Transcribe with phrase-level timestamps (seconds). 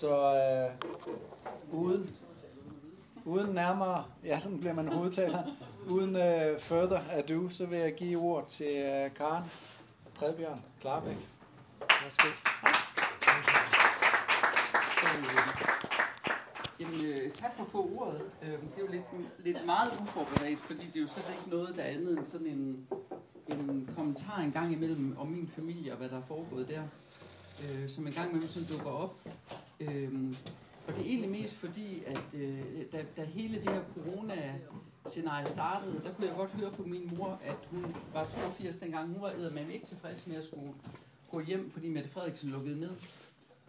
[0.00, 2.16] Så øh, uden,
[3.24, 5.42] uden nærmere, ja sådan bliver man hovedtaler,
[5.90, 9.44] uden øh, further ado, så vil jeg give ord til øh, Karen
[10.14, 11.16] Predbjørn Klarbæk.
[11.80, 12.28] Værsgo.
[16.80, 18.22] Jamen, øh, tak for at få ordet.
[18.42, 19.04] Øh, det er jo lidt,
[19.38, 22.46] lidt meget uforberedt, fordi det er jo slet ikke noget, der er andet end sådan
[22.46, 22.88] en,
[23.48, 26.82] en kommentar en gang imellem om min familie og hvad der er foregået der,
[27.62, 29.14] øh, som en gang imellem sådan dukker op.
[29.80, 30.34] Øh,
[30.86, 32.62] og det er egentlig mest fordi, at øh,
[32.92, 37.40] da, da hele det her corona-scenarie startede, der kunne jeg godt høre på min mor,
[37.44, 39.12] at hun var 82 dengang.
[39.12, 40.72] Hun var med ikke tilfreds med at skulle
[41.30, 42.96] gå hjem, fordi Mette Frederiksen lukkede ned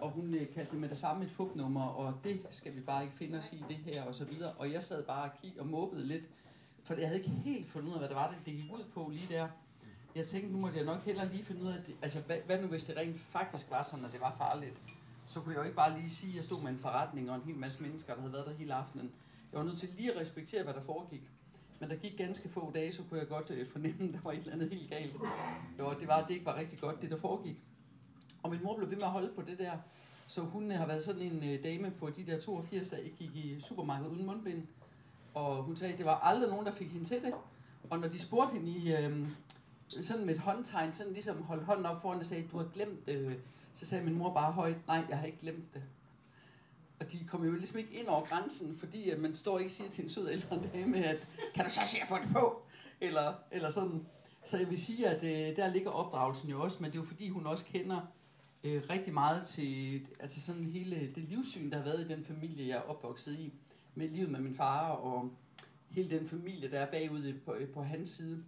[0.01, 3.03] og hun øh, kaldte det med det samme et fugtnummer, og det skal vi bare
[3.03, 4.51] ikke finde os i det her, og så videre.
[4.51, 6.23] Og jeg sad bare og kiggede og måbede lidt,
[6.83, 8.83] for jeg havde ikke helt fundet ud af, hvad det var, det, det gik ud
[8.93, 9.47] på lige der.
[10.15, 11.95] Jeg tænkte, nu må jeg nok hellere lige finde ud af, det.
[12.01, 14.73] altså hvad, hvad nu hvis det rent faktisk var sådan, at det var farligt?
[15.31, 17.35] Så kunne jeg jo ikke bare lige sige, at jeg stod med en forretning og
[17.35, 19.11] en hel masse mennesker, der havde været der hele aftenen.
[19.51, 21.21] Jeg var nødt til lige at respektere, hvad der foregik.
[21.79, 24.31] Men der gik ganske få dage, så kunne jeg godt øh, fornemme, at der var
[24.31, 25.15] et eller andet helt galt.
[25.79, 27.55] Jo, det var, at det ikke var rigtig godt, det der foregik.
[28.43, 29.77] Og min mor blev ved med at holde på det der.
[30.27, 33.35] Så hun har været sådan en øh, dame på de der 82, der ikke gik
[33.35, 34.67] i supermarkedet uden mundbind.
[35.33, 37.33] Og hun sagde, at det var aldrig nogen, der fik hende til det.
[37.89, 39.27] Og når de spurgte hende i øh,
[40.01, 43.09] sådan med et håndtegn, sådan ligesom holdt hånden op foran og sagde, du har glemt
[43.09, 43.35] øh,
[43.75, 45.83] så sagde min mor bare højt, nej, jeg har ikke glemt det.
[46.99, 49.71] Og de kom jo ligesom ikke ind over grænsen, fordi at man står ikke og
[49.71, 52.61] siger til en sød ældre dame, at kan du så se at få det på?
[53.01, 54.05] Eller, eller sådan.
[54.45, 57.07] Så jeg vil sige, at øh, der ligger opdragelsen jo også, men det er jo
[57.07, 58.01] fordi, hun også kender
[58.63, 62.67] øh, rigtig meget til altså sådan hele det livssyn, der har været i den familie,
[62.67, 63.53] jeg er opvokset i,
[63.95, 65.31] med livet med min far og
[65.89, 68.43] hele den familie, der er bagud på, på hans side.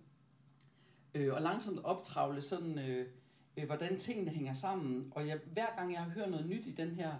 [1.15, 3.07] Øh, og langsomt optravle sådan, øh,
[3.57, 5.07] øh, hvordan tingene hænger sammen.
[5.11, 7.13] Og jeg, hver gang jeg har hørt noget nyt i den her,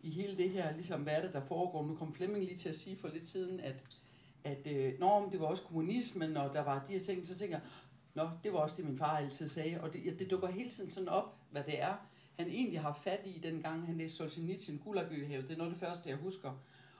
[0.00, 1.86] i hele det her, ligesom hvad er det, der foregår.
[1.86, 3.84] Nu kom Flemming lige til at sige for lidt siden, at,
[4.44, 7.56] at øh, når det var også kommunismen, og der var de her ting, så tænker
[7.56, 7.66] jeg,
[8.14, 9.80] Nå, det var også det, min far altid sagde.
[9.80, 11.96] Og det, det dukker hele tiden sådan op, hvad det er
[12.38, 15.44] han egentlig har fat i, dengang han læste Solzhenitsyn Gulagøhavet.
[15.48, 16.52] Det er noget af det første, jeg husker.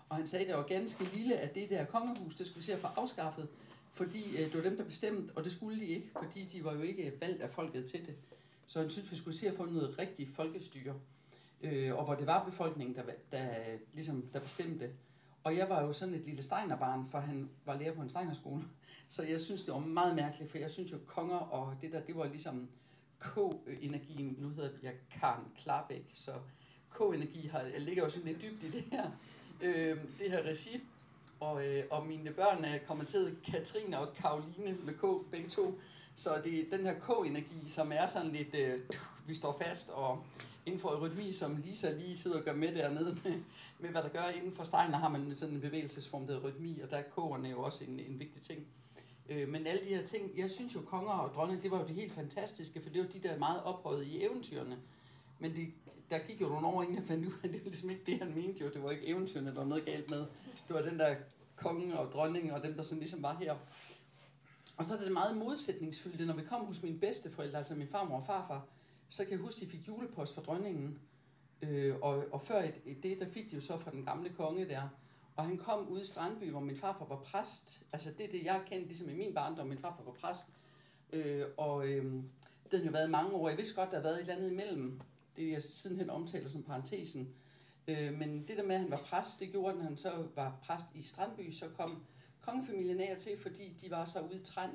[0.09, 2.65] Og han sagde, at det var ganske lille, at det der kongehus, det skulle vi
[2.65, 3.49] se at få afskaffet,
[3.93, 6.75] fordi øh, det var dem, der bestemte, og det skulle de ikke, fordi de var
[6.75, 8.15] jo ikke valgt af folket til det.
[8.67, 10.95] Så han synes, vi skulle se at få noget rigtigt folkestyre,
[11.63, 13.03] øh, og hvor det var befolkningen, der,
[13.33, 13.49] der,
[13.93, 14.91] ligesom, der bestemte.
[15.45, 18.65] Og jeg var jo sådan et lille steinerbarn, for han var lærer på en steinerskole.
[19.09, 22.01] Så jeg synes, det var meget mærkeligt, for jeg synes jo, konger og det der,
[22.01, 22.69] det var ligesom
[23.21, 26.33] K-energien, nu hedder jeg Karen Klarbæk, så
[26.91, 29.11] K-energi har, jeg ligger jo sådan lidt dybt i det her,
[29.63, 30.81] øh, det her regi,
[31.41, 35.81] og, øh, og mine børn er kommet til Katrine og Karoline med K, begge to,
[36.17, 38.81] så det er den her K-energi, som er sådan lidt, øh,
[39.27, 40.25] vi står fast, og
[40.67, 43.35] inden for rytmi, som Lisa lige sidder og gør med dernede, med,
[43.79, 46.81] med hvad der gør inden for Steiner, har man sådan en bevægelsesform, der hedder rytmi,
[46.81, 48.67] og der er K'erne jo også en, en vigtig ting.
[49.29, 51.87] Øh, men alle de her ting, jeg synes jo, konger og dronning, det var jo
[51.87, 54.79] det helt fantastiske, for det var de der meget ophøjet i eventyrene.
[55.39, 55.69] Men det,
[56.11, 58.03] der gik jo nogle år, inden jeg fandt ud af, at det var ligesom ikke
[58.07, 58.71] det, han mente jo.
[58.71, 60.27] Det var ikke eventyrene, der var noget galt med.
[60.69, 61.15] Det var den der
[61.57, 63.57] konge og dronning og dem, der sådan ligesom var her.
[64.77, 68.17] Og så er det meget modsætningsfyldt, når vi kom hos mine bedsteforældre, altså min farmor
[68.17, 68.67] og farfar,
[69.09, 70.99] så kan jeg huske, at de fik julepost fra dronningen.
[71.63, 72.63] Øh, og, og før
[73.03, 74.89] det, der fik de jo så fra den gamle konge der.
[75.37, 77.83] Og han kom ud i Strandby, hvor min farfar var præst.
[77.93, 79.67] Altså det er det, jeg kendte ligesom i min barndom.
[79.67, 80.45] Min farfar var præst.
[81.13, 82.05] Øh, og øh,
[82.71, 83.49] det har jo været mange år.
[83.49, 85.01] Jeg vidste godt, der har været et eller andet imellem.
[85.37, 87.35] Det jeg sidenhen omtaler som parentesen.
[87.89, 90.59] Øh, men det der med, at han var præst, det gjorde, at han så var
[90.63, 92.03] præst i Strandby, så kom
[92.43, 94.73] kongefamilien af til, fordi de var så ude i Trand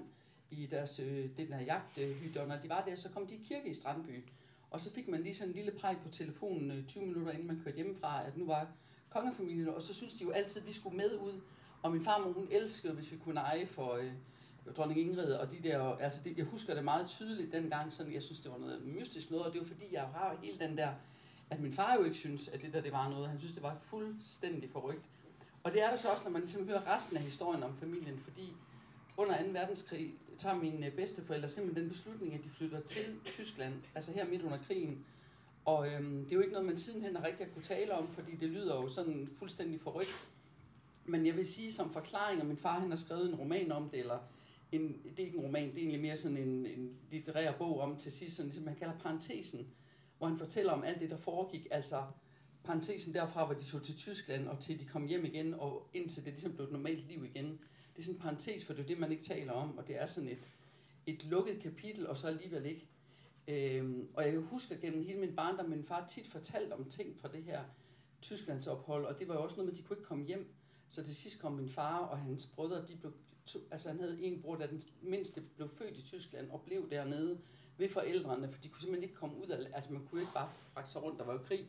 [0.52, 3.42] i deres øh, den der jagthytte, og når de var der, så kom de i
[3.48, 4.24] kirke i Strandby.
[4.72, 7.48] Og så fik man lige sådan en lille præg på telefonen øh, 20 minutter inden
[7.48, 8.68] man kørte hjemmefra, at nu var
[9.10, 11.42] kongefamilien, og så synes de jo altid, at vi skulle med ud.
[11.82, 14.12] Og min farmor, hun elskede, hvis vi kunne eje for øh,
[14.78, 18.24] dronning Ingrid, og de der, altså det, jeg husker det meget tydeligt dengang, sådan jeg
[18.24, 20.90] synes, det var noget mystisk noget, og det var fordi, jeg har hele den der,
[21.50, 23.30] at min far jo ikke synes, at det der det var noget.
[23.30, 25.06] Han synes, det var fuldstændig forrygt.
[25.68, 28.20] Og det er der så også, når man ligesom hører resten af historien om familien,
[28.20, 28.54] fordi
[29.18, 29.50] under 2.
[29.52, 34.26] verdenskrig tager mine øh, bedsteforældre simpelthen den beslutning, at de flytter til Tyskland, altså her
[34.26, 35.06] midt under krigen,
[35.66, 38.08] og øhm, det er jo ikke noget, man sidenhen har rigtig at kunne tale om,
[38.08, 40.30] fordi det lyder jo sådan fuldstændig forrygt.
[41.06, 43.90] Men jeg vil sige som forklaring, at min far han har skrevet en roman om
[43.90, 44.20] det, eller
[44.72, 47.80] en, det er ikke en roman, det er egentlig mere sådan en, en litterær bog
[47.80, 49.68] om til sidst, sådan, ligesom, som han kalder parentesen,
[50.18, 52.04] hvor han fortæller om alt det, der foregik, altså
[52.68, 56.26] parentesen derfra, hvor de tog til Tyskland, og til de kom hjem igen, og indtil
[56.26, 57.46] det ligesom blev et normalt liv igen.
[57.46, 60.02] Det er sådan en parentes, for det er det, man ikke taler om, og det
[60.02, 60.50] er sådan et,
[61.06, 62.88] et lukket kapitel, og så alligevel ikke.
[63.48, 67.28] Øhm, og jeg husker gennem hele min barndom, min far tit fortalte om ting fra
[67.28, 67.64] det her
[68.22, 70.48] Tysklands ophold, og det var jo også noget med, at de kunne ikke komme hjem.
[70.90, 73.14] Så til sidst kom min far og hans brødre, de blev,
[73.46, 76.90] to, altså han havde en bror, der den mindste blev født i Tyskland og blev
[76.90, 77.40] dernede
[77.78, 80.50] ved forældrene, for de kunne simpelthen ikke komme ud af, altså man kunne ikke bare
[80.74, 81.68] fragte sig rundt, der var jo krig.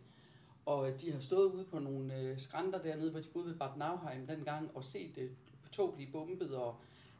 [0.68, 3.54] Og øh, de har stået ude på nogle øh, skrænter dernede, hvor de boede ved
[3.54, 5.30] Bad Nauheim dengang, og set øh,
[5.72, 6.76] tog blive bombet, og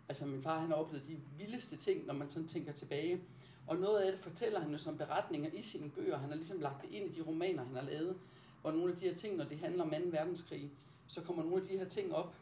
[0.09, 3.21] altså min far han oplevede de vildeste ting, når man sådan tænker tilbage.
[3.67, 6.19] Og noget af det fortæller han jo som beretninger i sine bøger.
[6.19, 8.17] Han har ligesom lagt det ind i de romaner, han har lavet.
[8.63, 9.97] Og nogle af de her ting, når det handler om 2.
[10.05, 10.71] verdenskrig,
[11.07, 12.35] så kommer nogle af de her ting op.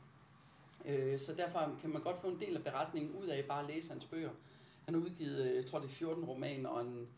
[0.85, 3.69] Øh, så derfor kan man godt få en del af beretningen ud af bare at
[3.75, 4.31] læse hans bøger.
[4.85, 7.09] Han har udgivet, øh, jeg tror det er 14 romaner og en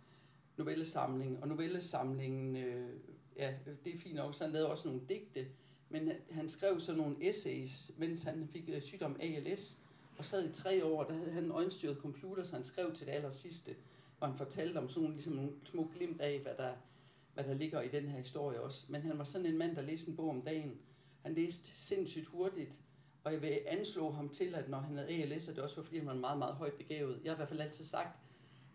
[0.59, 1.43] novellesamling.
[1.43, 2.91] Og novellesamlingen, øh,
[3.37, 5.47] ja, det er fint nok, så han lavede også nogle digte.
[5.89, 9.79] Men han skrev så nogle essays, mens han fik øh, sygdom ALS.
[10.19, 13.07] Og sad i tre år, der havde han en øjenstyret computer, så han skrev til
[13.07, 13.77] det aller sidste.
[14.21, 16.73] Og han fortalte om sådan nogle, ligesom nogle små glimt af, hvad der,
[17.35, 18.93] hvad der ligger i den her historie også.
[18.93, 20.79] Men han var sådan en mand, der læste en bog om dagen.
[21.23, 22.79] Han læste sindssygt hurtigt,
[23.25, 25.83] og jeg vil anslå ham til, at når han havde ALS, at det også var,
[25.83, 27.21] fordi han var meget, meget højt begavet.
[27.25, 28.19] Jeg har i hvert fald altid sagt,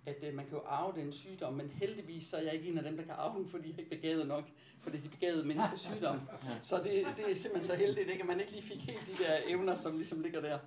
[0.05, 2.77] at øh, man kan jo arve den sygdom, men heldigvis så er jeg ikke en
[2.77, 4.43] af dem, der kan arve den, fordi jeg ikke er begavet nok,
[4.81, 6.19] for det er de begavede menneskers sygdom.
[6.63, 8.21] Så det, det er simpelthen så heldigt, ikke?
[8.21, 10.59] at man ikke lige fik helt de der evner, som ligesom ligger der.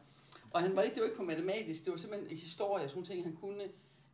[0.51, 3.05] Og han var ikke, det var ikke på matematisk, det var simpelthen i historie, sådan
[3.05, 3.63] ting, han kunne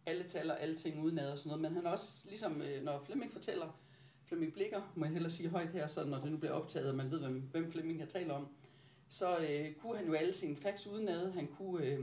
[0.07, 3.03] alle tal og alle ting udenad og sådan noget, men han også, ligesom øh, når
[3.07, 3.79] Flemming fortæller,
[4.25, 6.97] Flemming Blikker, må jeg hellere sige højt her, så når det nu bliver optaget, og
[6.97, 8.49] man ved, hvem, hvem Flemming kan tale om,
[9.09, 12.01] så øh, kunne han jo alle sine facts udenad, han kunne øh,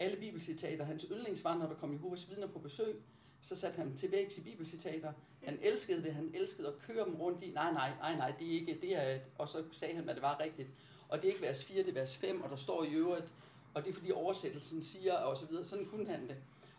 [0.00, 3.02] alle bibelcitater, hans yndlingsvar, når der kom Jehovas vidner på besøg,
[3.42, 5.12] så satte han til væk i bibelcitater.
[5.42, 8.48] Han elskede det, han elskede at køre dem rundt i, nej, nej, nej, nej, det
[8.48, 10.68] er ikke, det er, og så sagde han, hvad det var rigtigt.
[11.08, 13.32] Og det er ikke vers 4, det er vers 5, og der står i øvrigt,
[13.74, 15.64] og det er fordi oversættelsen siger, og så videre.
[15.64, 16.36] Sådan kunne han det.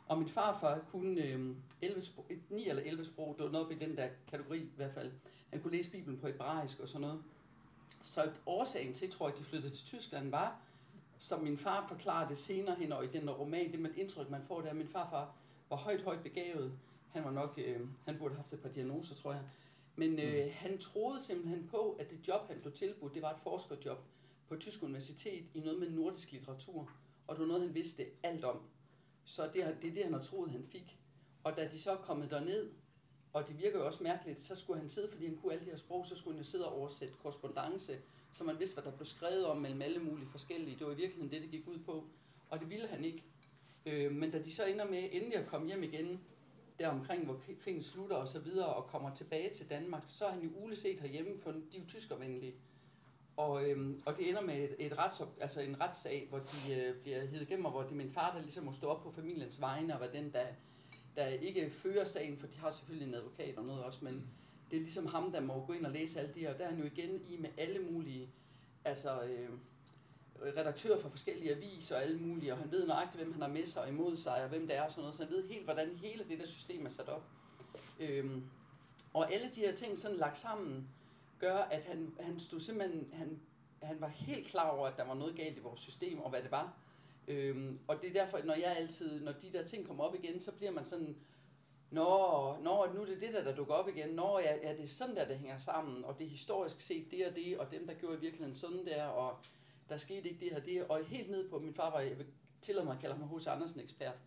[0.07, 3.75] Og min farfar kunne øh, 11 sprog, 9 eller 11 sprog, det var noget i
[3.75, 5.11] den der kategori i hvert fald.
[5.49, 7.23] Han kunne læse Bibelen på hebraisk og sådan noget.
[8.01, 10.61] Så årsagen til, tror jeg, at de flyttede til Tyskland var,
[11.19, 14.61] som min far forklarede senere hen og i den roman, det med indtryk, man får
[14.61, 15.35] der, min farfar
[15.69, 16.79] var højt, højt begavet.
[17.09, 19.41] Han var nok, øh, han burde have haft et par diagnoser, tror jeg.
[19.95, 20.51] Men øh, mm.
[20.51, 23.97] han troede simpelthen på, at det job, han blev tilbudt, det var et forskerjob
[24.47, 26.91] på et tysk universitet i noget med nordisk litteratur.
[27.27, 28.59] Og det var noget, han vidste alt om.
[29.25, 30.99] Så det, det er det, han har troet, han fik.
[31.43, 32.69] Og da de så er kommet derned,
[33.33, 35.69] og det virker jo også mærkeligt, så skulle han sidde, fordi han kunne alle de
[35.69, 37.97] her sprog, så skulle han sidde og oversætte korrespondence,
[38.31, 40.79] så man vidste, hvad der blev skrevet om mellem alle mulige forskellige.
[40.79, 42.03] Det var i virkeligheden det, det gik ud på.
[42.49, 43.23] Og det ville han ikke.
[43.85, 46.19] Øh, men da de så ender med endelig at komme hjem igen,
[46.79, 50.31] der omkring, hvor krigen slutter og så videre, og kommer tilbage til Danmark, så er
[50.31, 52.55] han jo uleset herhjemme, for de er jo tyskervenlige.
[53.37, 56.95] Og, øhm, og det ender med et, et rets, altså en retssag, hvor de øh,
[57.01, 59.11] bliver hævet igennem, og hvor det er min far, der ligesom må stå op på
[59.11, 60.45] familiens vegne, og var den, der,
[61.15, 64.27] der ikke fører sagen, for de har selvfølgelig en advokat og noget også, men mm
[64.71, 66.65] det er ligesom ham, der må gå ind og læse alt det her, og der
[66.65, 68.29] er han jo igen i med alle mulige,
[68.85, 69.49] altså øh,
[70.57, 73.65] redaktører fra forskellige aviser og alle mulige, og han ved nøjagtigt, hvem han har med
[73.65, 75.63] sig og imod sig, og hvem det er og sådan noget, så han ved helt,
[75.63, 77.23] hvordan hele det der system er sat op.
[77.99, 78.43] Øhm,
[79.13, 80.89] og alle de her ting sådan lagt sammen,
[81.39, 83.39] gør, at han, han stod simpelthen, han,
[83.83, 86.43] han var helt klar over, at der var noget galt i vores system, og hvad
[86.43, 86.73] det var.
[87.27, 90.39] Øhm, og det er derfor, når jeg altid, når de der ting kommer op igen,
[90.39, 91.15] så bliver man sådan,
[91.91, 94.09] Nå, nå, nu er det det der, der dukker op igen.
[94.09, 96.05] Nå, ja, ja, det er sådan der, det hænger sammen.
[96.05, 98.85] Og det er historisk set det og det, og dem, der gjorde i virkeligheden sådan
[98.85, 99.37] der, og
[99.89, 100.87] der skete ikke det her det.
[100.87, 102.27] Og helt ned på, min far var, jeg vil
[102.61, 103.47] tillade mig at kalde ham H.C.
[103.47, 104.17] Andersen ekspert,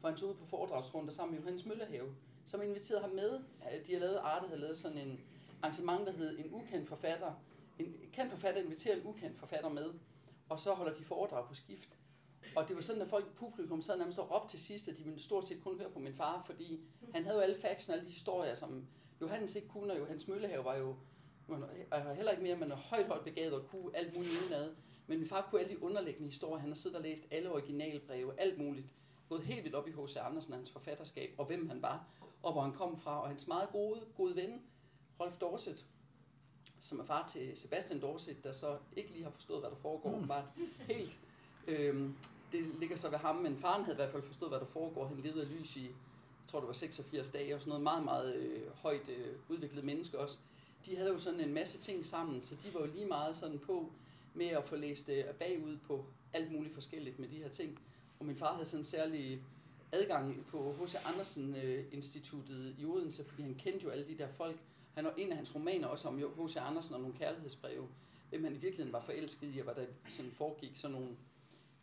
[0.00, 2.14] for han tog ud på foredragsrunder sammen med Johannes Møllehave,
[2.46, 3.40] som inviterede ham med.
[3.86, 5.20] De har lavet, Arte havde lavet sådan en
[5.62, 7.32] arrangement, der hed En ukendt forfatter.
[7.78, 9.92] En kendt forfatter inviterer en ukendt forfatter med,
[10.48, 11.97] og så holder de foredrag på skift.
[12.56, 15.22] Og det var sådan, at folk publikum sad nærmest op til sidst, at de ville
[15.22, 16.80] stort set kun høre på min far, fordi
[17.14, 18.86] han havde jo alle facts og alle de historier, som
[19.20, 20.96] Johannes ikke kunne, og Johannes Møllehave var jo
[21.48, 24.74] var heller ikke mere, men højt, højt begavet og kunne alt muligt udenad.
[25.06, 26.60] Men min far kunne alle de underliggende historier.
[26.60, 28.86] Han har siddet og læst alle originalbreve, alt muligt.
[29.28, 30.16] Gået helt vildt op i H.C.
[30.16, 32.06] Andersen og hans forfatterskab, og hvem han var,
[32.42, 33.22] og hvor han kom fra.
[33.22, 34.62] Og hans meget gode, gode ven,
[35.20, 35.86] Rolf Dorset,
[36.80, 40.18] som er far til Sebastian Dorset, der så ikke lige har forstået, hvad der foregår,
[40.18, 40.28] mm.
[40.28, 41.18] var helt.
[41.68, 42.14] Øhm,
[42.52, 45.06] det ligger så ved ham, men faren havde i hvert fald forstået, hvad der foregår.
[45.06, 45.92] Han levede af lys i, jeg
[46.46, 50.18] tror det var 86 dage, og sådan noget meget, meget øh, højt øh, udviklet menneske
[50.18, 50.38] også.
[50.86, 53.58] De havde jo sådan en masse ting sammen, så de var jo lige meget sådan
[53.58, 53.90] på
[54.34, 57.78] med at få læst øh, bagud på alt muligt forskelligt med de her ting.
[58.20, 59.42] Og min far havde sådan en særlig
[59.92, 60.94] adgang på H.C.
[61.04, 64.56] Andersen øh, Instituttet i Odense, fordi han kendte jo alle de der folk,
[64.94, 66.56] han var en af hans romaner også om H.C.
[66.56, 67.88] Andersen og nogle kærlighedsbreve,
[68.30, 71.16] hvem han i virkeligheden var forelsket i, og hvad der sådan foregik sådan nogle,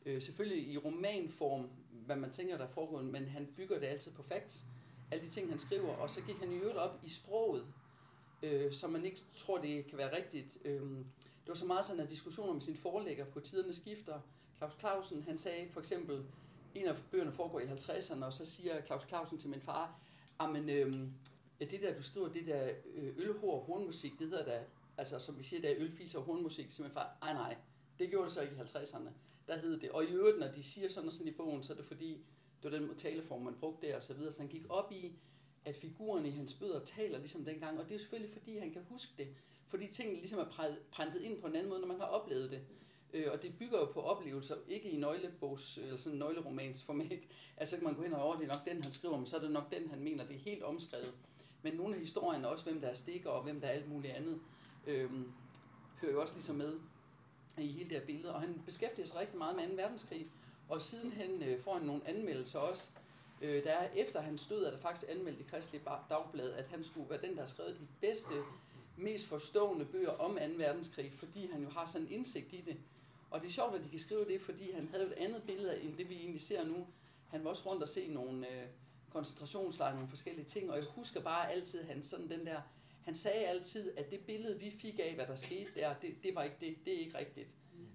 [0.05, 1.69] øh, selvfølgelig i romanform,
[2.05, 4.65] hvad man tænker, der foregår, men han bygger det altid på facts,
[5.11, 7.65] alle de ting, han skriver, og så gik han i øvrigt op i sproget,
[8.43, 10.57] øh, som man ikke tror, det kan være rigtigt.
[10.65, 10.81] Øh,
[11.45, 14.19] det var så meget sådan en diskussion om sin forlægger på tiderne skifter.
[14.57, 16.25] Claus Clausen, han sagde for eksempel,
[16.75, 19.99] en af bøgerne foregår i 50'erne, og så siger Claus Clausen til min far,
[20.51, 20.93] men øh,
[21.59, 24.63] det der, du skriver, det der øh, ølhår og hornmusik, det hedder da,
[24.97, 27.57] altså som vi siger, der er ølfiser og hornmusik, så min far, nej nej,
[27.99, 29.09] det gjorde det så ikke i 50'erne.
[29.47, 29.91] Der hed det.
[29.91, 32.25] Og i øvrigt, når de siger sådan og sådan i bogen, så er det fordi,
[32.63, 34.31] det var den taleform, man brugte der og så videre.
[34.31, 35.11] Så han gik op i,
[35.65, 37.79] at figurerne i hans bøder taler ligesom dengang.
[37.79, 39.27] Og det er selvfølgelig fordi, han kan huske det.
[39.67, 42.61] Fordi tingene ligesom er præntet ind på en anden måde, når man har oplevet det.
[43.13, 47.19] Øh, og det bygger jo på oplevelser, ikke i nøglebogs, eller sådan nøgleromans format.
[47.57, 49.35] Altså kan man gå hen og over, det er nok den, han skriver, men så
[49.35, 51.13] er det nok den, han mener, det er helt omskrevet.
[51.61, 54.13] Men nogle af historierne, også hvem der er stikker, og hvem der er alt muligt
[54.13, 54.39] andet,
[54.87, 55.11] øh,
[56.01, 56.79] hører jo også ligesom med
[57.61, 58.33] i hele det her billede.
[58.33, 59.73] Og han beskæftiger sig rigtig meget med 2.
[59.75, 60.27] verdenskrig,
[60.69, 62.89] og sidenhen øh, får han nogle anmeldelser også.
[63.41, 66.83] Øh, der er efter hans død, er der faktisk anmeldt i Kristelig Dagblad, at han
[66.83, 68.33] skulle være den, der har skrevet de bedste,
[68.97, 70.41] mest forstående bøger om 2.
[70.57, 72.77] verdenskrig, fordi han jo har sådan en indsigt i det.
[73.31, 75.81] Og det er sjovt, at de kan skrive det, fordi han havde et andet billede
[75.81, 76.87] end det, vi egentlig ser nu.
[77.27, 78.67] Han var også rundt og se nogle øh,
[79.09, 82.61] koncentrationslejre, nogle forskellige ting, og jeg husker bare altid, han sådan den der,
[83.05, 86.35] han sagde altid, at det billede, vi fik af, hvad der skete der, det, det
[86.35, 87.47] var ikke det, det er ikke rigtigt.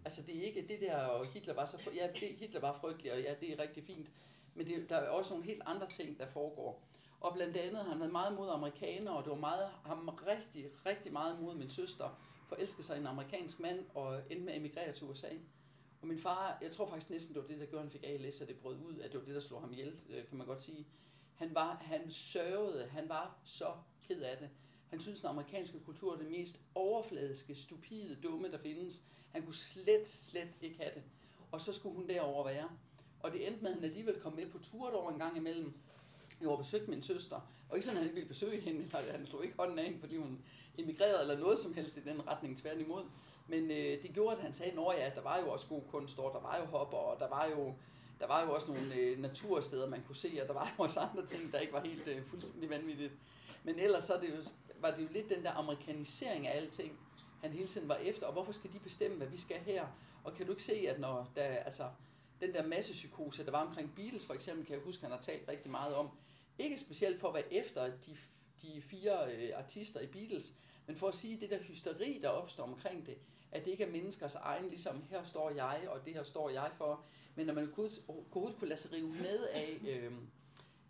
[0.04, 3.12] Altså det er ikke det der, og Hitler var så, ja, det, Hitler var frygtelig,
[3.12, 4.08] og ja, det er rigtig fint,
[4.54, 6.82] men det, der er også nogle helt andre ting, der foregår.
[7.20, 10.66] Og blandt andet har han været meget mod amerikanere, og det var meget, ham rigtig,
[10.86, 14.92] rigtig meget mod min søster, forelskede sig en amerikansk mand og endte med at emigrere
[14.92, 15.28] til USA.
[16.00, 18.40] Og min far, jeg tror faktisk næsten, det var det, der gjorde, han fik ALS,
[18.40, 20.46] at det brød ud, at det var det, der slog ham ihjel, øh, kan man
[20.46, 20.86] godt sige.
[21.34, 23.72] Han, var, han sørgede, han var så
[24.08, 24.50] ked af det.
[24.90, 29.02] Han synes, at den amerikanske kultur er det mest overfladiske, stupide, dumme, der findes.
[29.32, 31.02] Han kunne slet, slet ikke have det.
[31.52, 32.68] Og så skulle hun derover være.
[33.22, 35.72] Og det endte med, at han alligevel kom med på tur over en gang imellem.
[36.40, 39.12] Jeg var besøgt min søster, og ikke sådan, at han ikke ville besøge hende, eller
[39.12, 40.38] han slog ikke hånden af hende, fordi hun
[40.78, 43.02] emigrerede, eller noget som helst i den retning, tværtimod.
[43.48, 46.18] Men øh, det gjorde, at han sagde, at ja, der var jo også god kunst,
[46.18, 47.74] og der var jo hopper, og der var jo,
[48.20, 51.00] der var jo også nogle øh, natursteder, man kunne se, og der var jo også
[51.00, 53.12] andre ting, der ikke var helt øh, fuldstændig vanvittigt.
[53.64, 54.42] Men ellers så er det jo,
[54.80, 56.98] var det jo lidt den der amerikanisering af alting,
[57.42, 59.86] han hele tiden var efter, og hvorfor skal de bestemme, hvad vi skal her?
[60.24, 61.84] Og kan du ikke se, at når der, altså,
[62.40, 65.48] den der massepsykose, der var omkring Beatles for eksempel, kan jeg huske, han har talt
[65.48, 66.08] rigtig meget om,
[66.58, 68.16] ikke specielt for at være efter de,
[68.62, 70.54] de fire øh, artister i Beatles,
[70.86, 73.18] men for at sige det der hysteri, der opstår omkring det,
[73.52, 76.70] at det ikke er menneskers egen, ligesom her står jeg, og det her står jeg
[76.74, 77.90] for, men når man kunne,
[78.30, 80.12] kunne, kunne lade sig rive med af, øh,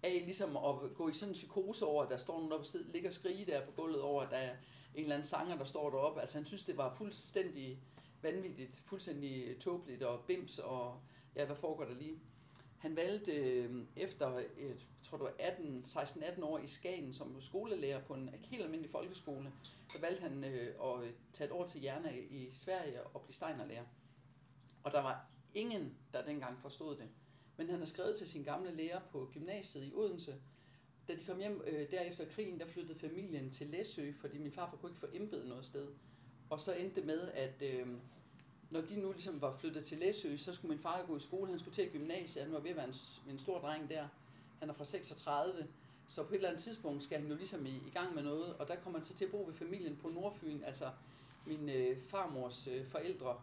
[0.02, 3.08] af ligesom at gå i sådan en psykose over, at der står nogen, der ligger
[3.08, 4.56] og skriger der på gulvet over, at der er
[4.94, 6.20] en eller anden sanger, der står deroppe.
[6.20, 7.78] Altså han synes, det var fuldstændig
[8.22, 11.00] vanvittigt, fuldstændig tåbeligt og bims, og
[11.36, 12.18] ja, hvad foregår der lige?
[12.78, 17.40] Han valgte øh, efter, et, jeg tror det var 18, 16-18 år i Skagen som
[17.40, 19.52] skolelærer på en helt almindelig folkeskole,
[19.92, 23.34] så valgte han øh, at øh, tage et år til Jerna i Sverige og blive
[23.34, 23.84] steinerlærer.
[24.82, 27.08] Og der var ingen, der dengang forstod det.
[27.60, 30.34] Men han har skrevet til sin gamle lærer på gymnasiet i Odense.
[31.08, 34.76] Da de kom hjem øh, derefter krigen, der flyttede familien til Læsø, fordi min farfar
[34.76, 35.88] kunne ikke få embed noget sted.
[36.50, 37.86] Og så endte det med, at øh,
[38.70, 41.50] når de nu ligesom var flyttet til Læsø, så skulle min far gå i skole.
[41.50, 42.44] Han skulle til gymnasiet.
[42.44, 42.94] Han var ved at være en,
[43.30, 44.08] en stor dreng der.
[44.58, 45.66] Han er fra 36.
[46.08, 48.54] Så på et eller andet tidspunkt skal han jo ligesom i, i gang med noget.
[48.56, 50.90] Og der kommer han så til at bo ved familien på Nordfyn, altså
[51.46, 53.40] min øh, farmors øh, forældre.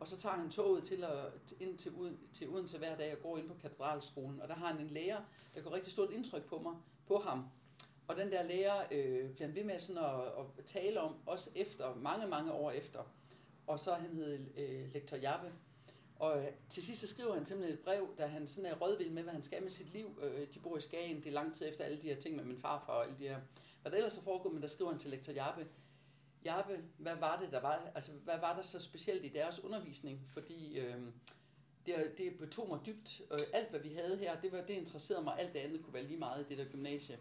[0.00, 3.22] Og så tager han toget til at, ind til, ud, til Odense hver dag og
[3.22, 4.40] går ind på katedralskolen.
[4.40, 5.20] Og der har han en lærer,
[5.54, 6.74] der går rigtig stort indtryk på mig,
[7.06, 7.44] på ham.
[8.08, 10.20] Og den der lærer øh, bliver han ved med sådan at,
[10.58, 13.00] at tale om, også efter, mange, mange år efter.
[13.66, 15.52] Og så han hed øh, lektor Jappe.
[16.18, 19.10] Og øh, til sidst så skriver han simpelthen et brev, da han sådan er rådvild
[19.10, 20.20] med, hvad han skal med sit liv.
[20.22, 22.44] Øh, de bor i Skagen, det er lang tid efter alle de her ting med
[22.44, 23.40] min farfar og alle de her,
[23.82, 25.66] hvad der ellers er foregået, men der skriver han til lektor Jappe,
[26.44, 30.22] Jappe, hvad var det, der var, altså hvad var der så specielt i deres undervisning?
[30.26, 30.96] Fordi øh,
[31.86, 33.22] det, det betog mig dybt.
[33.32, 35.38] Øh, alt hvad vi havde her, det, var, det interesserede mig.
[35.38, 37.18] Alt det andet kunne være lige meget i det der gymnasie.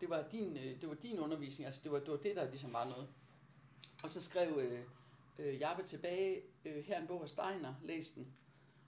[0.00, 2.50] Det var din, øh, det var din undervisning, altså det var, det var det, der
[2.50, 3.08] ligesom var noget.
[4.02, 4.80] Og så skrev øh,
[5.38, 8.26] øh, Jappe tilbage, øh, her en bog af Steiner, læs den.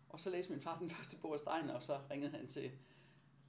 [0.08, 2.70] Og så læste min far den første bog af Steiner, og så ringede han til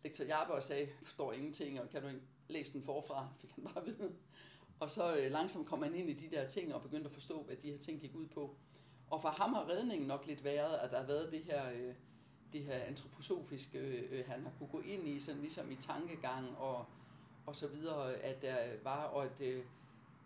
[0.03, 3.63] lektor Jappe og sagde, forstår ingenting, og kan du ikke læse den forfra, fik han
[3.63, 4.15] bare vide.
[4.79, 7.43] Og så øh, langsomt kom han ind i de der ting og begyndte at forstå,
[7.43, 8.55] hvad de her ting gik ud på.
[9.09, 11.93] Og for ham har redningen nok lidt været, at der har været det her, øh,
[12.53, 16.57] det her antroposofiske, øh, øh han har kunne gå ind i, sådan ligesom i tankegang
[16.57, 16.85] og,
[17.45, 19.63] og så videre, at der var, og at øh,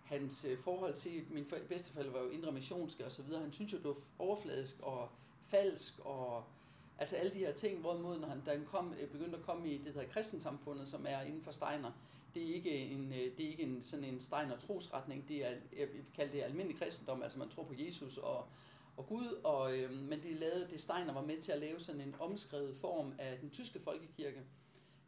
[0.03, 3.73] hans øh, forhold til, min bedstefælde var jo indre missionske og så videre, han synes
[3.73, 5.09] jo, det var overfladisk og
[5.47, 6.43] falsk og
[6.97, 9.69] altså alle de her ting, hvorimod når han, da han kom, øh, begyndte at komme
[9.69, 11.91] i det der kristensamfundet, som er inden for Steiner,
[12.33, 15.49] det er ikke en, øh, det er ikke en sådan en Steiner trosretning, det er,
[15.49, 18.47] jeg vil kalde det almindelig kristendom, altså man tror på Jesus og,
[18.97, 22.01] og Gud, og, øh, men det lavede, det Steiner var med til at lave sådan
[22.01, 24.41] en omskrevet form af den tyske folkekirke,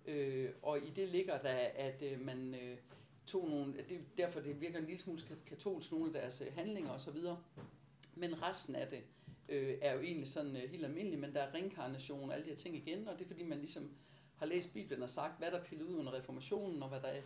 [0.06, 2.78] øh, og i det ligger der, at øh, man øh,
[3.26, 6.92] tog nogle, det, derfor det virker en lille smule katolsk, nogle af deres øh, handlinger
[6.92, 7.18] osv.,
[8.16, 9.02] men resten af det
[9.50, 12.50] øh, er jo egentlig sådan øh, helt almindeligt, men der er reinkarnation og alle de
[12.50, 13.92] her ting igen, og det er fordi man ligesom
[14.38, 17.22] har læst Bibelen og sagt, hvad der er pillet ud under reformationen, og hvad der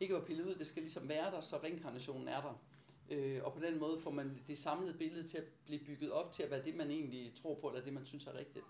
[0.00, 2.60] ikke var pillet ud, det skal ligesom være der, så reinkarnationen er der.
[3.10, 6.32] Øh, og på den måde får man det samlede billede til at blive bygget op
[6.32, 8.64] til at være det, man egentlig tror på, eller det, man synes er rigtigt.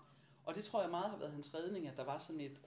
[0.45, 2.61] Og det tror jeg meget har været hans redning, at der var sådan et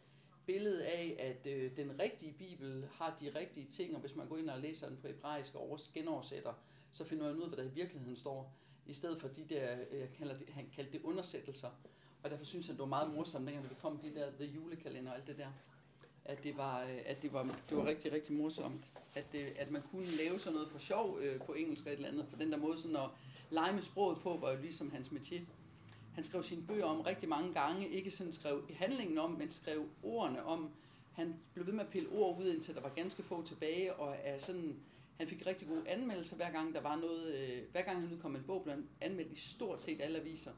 [0.46, 4.36] billede af, at øh, den rigtige bibel har de rigtige ting, og hvis man går
[4.36, 6.52] ind og læser den på hebraisk og genoversætter,
[6.90, 8.54] så finder man ud af, hvad der i virkeligheden står,
[8.86, 11.70] i stedet for de der, øh, jeg kalder det, han kaldte det undersættelser.
[12.22, 15.10] Og derfor synes han, det var meget morsomt, dengang vi kom de der The Julekalender
[15.10, 15.48] og alt det der.
[16.24, 18.90] At det var, øh, at det var, det var rigtig, rigtig morsomt.
[19.14, 21.96] At, det, at man kunne lave sådan noget for sjov øh, på engelsk eller et
[21.96, 22.26] eller andet.
[22.30, 23.08] For den der måde sådan at
[23.50, 25.40] lege med sproget på, var jo ligesom hans métier.
[26.14, 27.88] Han skrev sine bøger om rigtig mange gange.
[27.88, 30.70] Ikke sådan skrev handlingen om, men skrev ordene om.
[31.12, 33.94] Han blev ved med at pille ord ud, indtil der var ganske få tilbage.
[33.94, 34.76] Og er sådan,
[35.16, 37.34] han fik rigtig gode anmeldelser, hver gang der var noget.
[37.34, 40.52] Øh, hver gang han udkom en bog, blev han anmeldt i stort set alle aviser.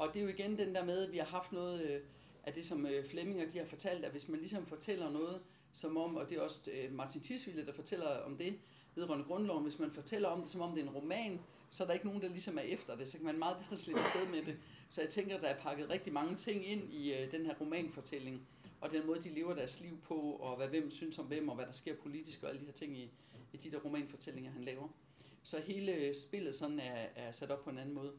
[0.00, 2.00] Og det er jo igen den der med, at vi har haft noget øh,
[2.44, 5.40] af det, som øh, Flemming og de har fortalt, at hvis man ligesom fortæller noget,
[5.72, 8.54] som om, og det er også øh, Martin Tisvilde, der fortæller om det,
[8.94, 11.40] vedrørende grundloven, hvis man fortæller om det, som om det er en roman,
[11.70, 13.76] så er der ikke nogen, der ligesom er efter det, så kan man meget bedre
[13.76, 14.56] slippe afsted med det.
[14.90, 17.54] Så jeg tænker, at der er pakket rigtig mange ting ind i øh, den her
[17.60, 18.46] romanfortælling,
[18.80, 21.54] og den måde, de lever deres liv på, og hvad hvem synes om hvem, og
[21.54, 23.10] hvad der sker politisk, og alle de her ting i,
[23.52, 24.88] i de der romanfortællinger, han laver.
[25.42, 28.12] Så hele øh, spillet sådan er, er sat op på en anden måde.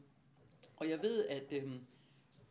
[0.76, 1.72] Og jeg ved, at øh,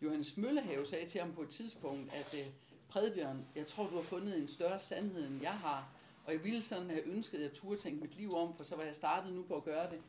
[0.02, 2.46] Johannes Møllehave sagde til ham på et tidspunkt, at øh,
[2.90, 5.94] Predbjørn, jeg tror, du har fundet en større sandhed, end jeg har.
[6.26, 8.76] Og jeg ville sådan have ønsket, at jeg turde tænke mit liv om, for så
[8.76, 10.02] var jeg startet nu på at gøre det.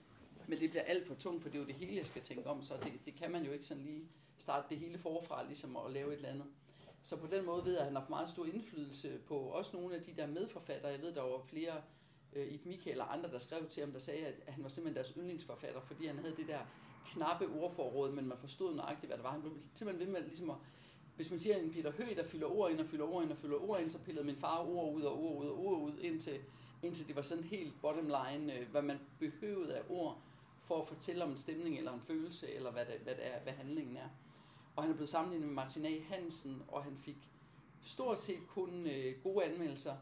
[0.47, 2.47] Men det bliver alt for tungt, for det er jo det hele, jeg skal tænke
[2.47, 5.77] om, så det, det kan man jo ikke sådan lige starte det hele forfra, ligesom
[5.77, 6.47] at lave et eller andet.
[7.03, 9.77] Så på den måde ved jeg, at han har haft meget stor indflydelse på også
[9.77, 10.93] nogle af de der medforfattere.
[10.93, 11.83] Jeg ved, der var flere,
[12.33, 14.97] øh, i Michael og andre, der skrev til ham, der sagde, at han var simpelthen
[14.97, 16.61] deres yndlingsforfatter, fordi han havde det der
[17.07, 19.31] knappe ordforråd, men man forstod nøjagtigt, hvad det var.
[19.31, 20.57] Han blev simpelthen ved med ligesom at,
[21.17, 23.39] hvis man siger en Peter Høgh, der fylder ord ind og fylder ord ind og
[23.39, 25.99] fylder ord ind, så pillede min far ord ud og ord ud og ord ud,
[25.99, 26.41] indtil,
[26.83, 30.19] indtil det var sådan helt bottom line, øh, hvad man behøvede af ord
[30.65, 33.41] for at fortælle om en stemning eller en følelse, eller hvad, det, hvad, det er,
[33.41, 34.09] hvad handlingen er.
[34.77, 36.01] Og han er blevet sammenlignet med Martin A.
[36.01, 37.17] Hansen, og han fik
[37.83, 39.97] stort set kun øh, gode anmeldelser.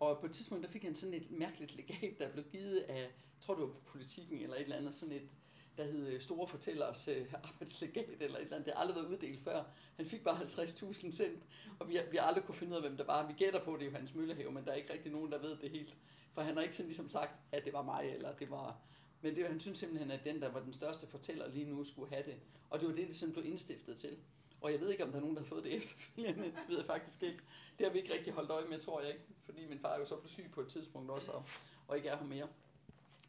[0.00, 3.00] Og på et tidspunkt, der fik han sådan et mærkeligt legat, der blev givet af,
[3.02, 3.10] jeg
[3.40, 5.28] tror det var politikken eller et eller andet, sådan et,
[5.76, 8.64] der hed øh, Store Fortællers øh, arbejdslegat eller et eller andet.
[8.64, 9.62] Det har aldrig været uddelt før.
[9.96, 11.42] Han fik bare 50.000 cent,
[11.80, 13.26] og vi, vi har aldrig kunne finde ud af, hvem der var.
[13.26, 15.56] Vi gætter på, det er hans møllehave, men der er ikke rigtig nogen, der ved
[15.56, 15.96] det helt.
[16.34, 18.80] For han har ikke sådan ligesom sagt, at det var mig, eller det var...
[19.20, 22.10] Men det, han synes simpelthen, at den, der var den største fortæller lige nu, skulle
[22.14, 22.36] have det.
[22.70, 24.16] Og det var det, det sådan blev indstiftet til.
[24.60, 26.44] Og jeg ved ikke, om der er nogen, der har fået det efterfølgende.
[26.44, 27.38] Det ved jeg faktisk ikke.
[27.78, 29.24] Det har vi ikke rigtig holdt øje med, tror jeg ikke.
[29.44, 31.44] Fordi min far jo så blev syg på et tidspunkt også, og,
[31.88, 32.48] og ikke er her mere.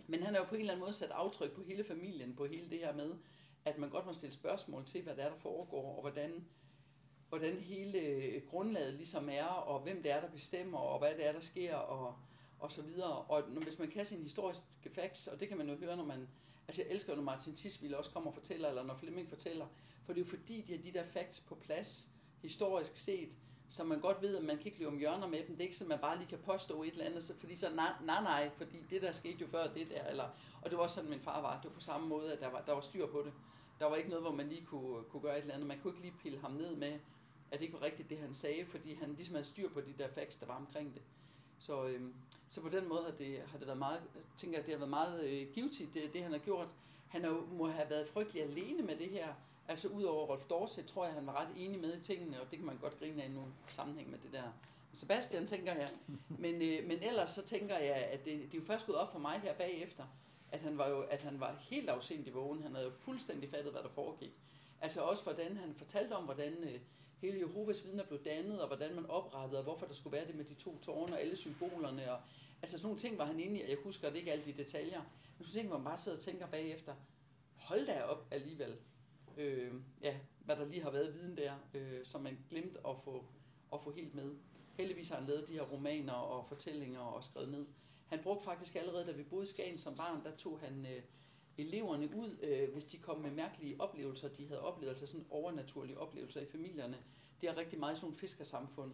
[0.07, 2.45] Men han har jo på en eller anden måde sat aftryk på hele familien, på
[2.45, 3.15] hele det her med,
[3.65, 6.45] at man godt må stille spørgsmål til, hvad der er, der foregår, og hvordan,
[7.29, 11.31] hvordan hele grundlaget ligesom er, og hvem det er, der bestemmer, og hvad det er,
[11.31, 12.15] der sker, og,
[12.59, 13.21] og så videre.
[13.21, 16.05] Og når, hvis man kan sin historiske facts, og det kan man jo høre, når
[16.05, 16.27] man...
[16.67, 19.67] Altså jeg elsker, når Martin Tisvild også kommer og fortæller, eller når Flemming fortæller,
[20.05, 22.07] for det er jo fordi, de har de der facts på plads,
[22.41, 23.29] historisk set,
[23.73, 25.55] så man godt ved, at man kan ikke løbe om hjørner med dem.
[25.55, 27.55] Det er ikke sådan, at man bare lige kan påstå et eller andet, så, fordi
[27.55, 30.29] så nej, nej, nej, fordi det der skete jo før det der, eller,
[30.61, 31.61] og det var også sådan, min far var.
[31.61, 33.33] Det var på samme måde, at der var, der var styr på det.
[33.79, 35.67] Der var ikke noget, hvor man lige kunne, kunne gøre et eller andet.
[35.67, 36.99] Man kunne ikke lige pille ham ned med,
[37.51, 39.93] at det ikke var rigtigt, det han sagde, fordi han ligesom havde styr på de
[39.97, 41.01] der facts, der var omkring det.
[41.59, 42.13] Så, øhm,
[42.49, 44.79] så på den måde har det, har det været meget, jeg tænker, at det har
[44.79, 46.67] været meget øh, givetigt, det, det han har gjort.
[47.07, 49.33] Han har, må have været frygtelig alene med det her,
[49.67, 52.59] Altså udover Rolf Dorset, tror jeg, han var ret enig med i tingene, og det
[52.59, 54.43] kan man godt grine af i nogle sammenhæng med det der.
[54.93, 55.89] Sebastian, tænker jeg.
[56.29, 59.11] Men, øh, men ellers så tænker jeg, at det, det er jo først gået op
[59.11, 60.03] for mig her bagefter,
[60.51, 62.63] at han var jo at han var helt afsindig vågen.
[62.63, 64.39] Han havde jo fuldstændig fattet, hvad der foregik.
[64.81, 66.79] Altså også, hvordan han fortalte om, hvordan øh,
[67.21, 70.35] hele Jehovas vidner blev dannet, og hvordan man oprettede, og hvorfor der skulle være det
[70.35, 72.11] med de to tårne og alle symbolerne.
[72.11, 72.19] Og,
[72.61, 74.53] altså sådan nogle ting var han inde i, og jeg husker det ikke alle de
[74.53, 75.01] detaljer.
[75.37, 76.95] Men så tænker man bare sidder og tænker bagefter,
[77.55, 78.77] hold da op alligevel
[79.37, 83.25] øh, ja, hvad der lige har været viden der, øh, som man glemte at få,
[83.73, 84.35] at få helt med.
[84.73, 87.65] Heldigvis har han lavet de her romaner og fortællinger og skrevet ned.
[88.07, 91.03] Han brugte faktisk allerede, da vi boede i Skagen som barn, der tog han øh,
[91.57, 95.99] eleverne ud, øh, hvis de kom med mærkelige oplevelser, de havde oplevet, altså sådan overnaturlige
[95.99, 96.97] oplevelser i familierne.
[97.41, 98.93] Det er rigtig meget sådan nogle fiskersamfund.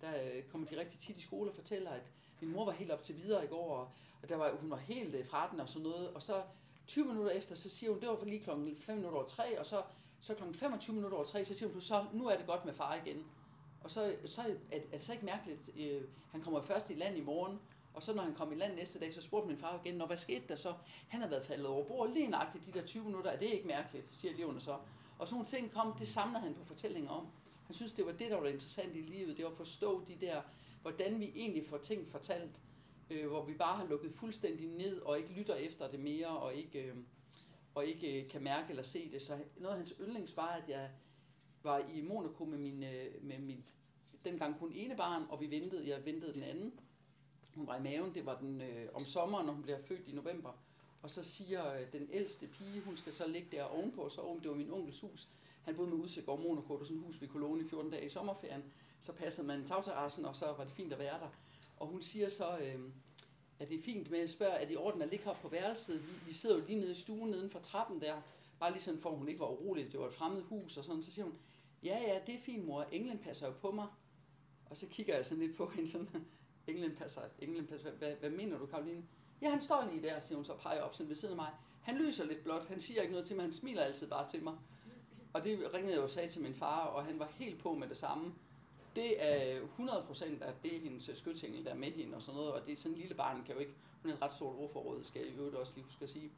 [0.00, 2.90] Der øh, kommer de rigtig tit i skole og fortæller, at min mor var helt
[2.90, 5.60] op til videre i går, og, og der var, hun var helt øh, fra den
[5.60, 6.10] og sådan noget.
[6.10, 6.42] Og så
[6.90, 9.58] 20 minutter efter, så siger hun, det var for lige klokken 5 minutter over 3,
[9.60, 9.82] og så,
[10.20, 12.74] så klokken 25 minutter over 3, så siger hun, så nu er det godt med
[12.74, 13.24] far igen.
[13.80, 17.18] Og så, så er, er det så ikke mærkeligt, øh, han kommer først i land
[17.18, 17.58] i morgen,
[17.94, 20.06] og så når han kom i land næste dag, så spurgte min far igen, Nå,
[20.06, 20.74] hvad skete der så?
[21.08, 23.66] Han har været faldet over bord lige nøjagtigt de der 20 minutter, er det ikke
[23.66, 24.76] mærkeligt, siger eleverne så.
[25.18, 27.26] Og sådan nogle ting kom, det samlede han på fortællinger om.
[27.66, 30.16] Han synes, det var det, der var interessant i livet, det var at forstå de
[30.20, 30.42] der,
[30.82, 32.60] hvordan vi egentlig får ting fortalt,
[33.10, 36.54] øh, hvor vi bare har lukket fuldstændig ned, og ikke lytter efter det mere, og
[36.54, 36.96] ikke, øh,
[37.74, 39.22] og ikke øh, kan mærke eller se det.
[39.22, 40.90] Så noget af hans yndlings var, at jeg
[41.62, 43.64] var i Monaco med min, øh, med min
[44.24, 46.72] dengang kun ene barn, og vi ventede, jeg ventede den anden.
[47.54, 50.12] Hun var i maven, det var den øh, om sommeren, når hun bliver født i
[50.12, 50.52] november.
[51.02, 54.40] Og så siger øh, den ældste pige, hun skal så ligge der ovenpå så sove,
[54.40, 55.28] det var min onkels hus.
[55.62, 57.64] Han boede med udsigt over Monaco, det var sådan et hus, vi kunne låne i
[57.64, 58.64] 14 dage i sommerferien.
[59.00, 61.28] Så passede man tagterrassen, og så var det fint at være der.
[61.80, 62.80] Og hun siger så, øh,
[63.58, 65.48] at det er fint med at spørge, at det i orden at ligge her på
[65.48, 66.08] værelset.
[66.08, 68.22] Vi, vi sidder jo lige nede i stuen neden for trappen der,
[68.60, 70.84] bare lige sådan for, at hun ikke var urolig, det var et fremmed hus og
[70.84, 71.02] sådan.
[71.02, 71.34] Så siger hun,
[71.82, 73.86] ja ja, det er fint mor, englen passer jo på mig.
[74.70, 76.26] Og så kigger jeg sådan lidt på hende sådan,
[76.66, 79.04] England passer, England passer, hvad, hvad mener du, Karoline?
[79.42, 81.52] Ja, han står lige der, siger hun så peger op sådan ved siden af mig.
[81.82, 84.42] Han lyser lidt blot, han siger ikke noget til mig, han smiler altid bare til
[84.42, 84.56] mig.
[85.32, 87.88] Og det ringede jeg jo sagde til min far, og han var helt på med
[87.88, 88.34] det samme.
[88.96, 92.36] Det er 100% at det er hendes øh, skytsengel, der er med hende og sådan
[92.36, 93.72] noget, og det er sådan en lille barn, kan jo ikke,
[94.02, 96.30] hun er et ret stort ordforråd, skal jeg i øvrigt også lige huske at sige.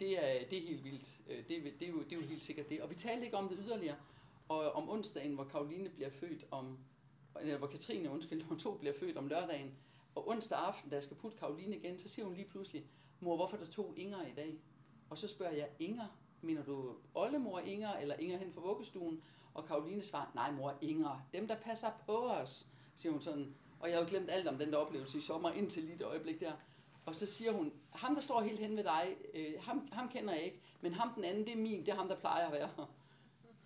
[0.00, 1.08] Det er, det er helt vildt.
[1.30, 2.80] Øh, det er, det, er jo, det er jo helt sikkert det.
[2.80, 3.96] Og vi talte ikke om det yderligere.
[4.48, 6.78] Og om onsdagen, hvor Karoline bliver født om,
[7.40, 9.74] eller hvor Katrine, undskyld, hun to bliver født om lørdagen,
[10.14, 12.84] og onsdag aften, da jeg skal putte Karoline igen, så siger hun lige pludselig,
[13.20, 14.58] mor, hvorfor er der to Inger i dag?
[15.10, 16.06] Og så spørger jeg, Inger,
[16.40, 19.22] mener du oldemor Inger, eller Inger hen fra vuggestuen?
[19.54, 23.54] Og Karoline svarer, nej mor, Inger, dem der passer på os, siger hun sådan.
[23.80, 26.40] Og jeg har glemt alt om den der oplevelse i sommer, indtil lige det øjeblik
[26.40, 26.52] der.
[27.06, 30.34] Og så siger hun, ham der står helt hen ved dig, øh, ham, ham kender
[30.34, 32.52] jeg ikke, men ham den anden, det er min, det er ham der plejer at
[32.52, 32.70] være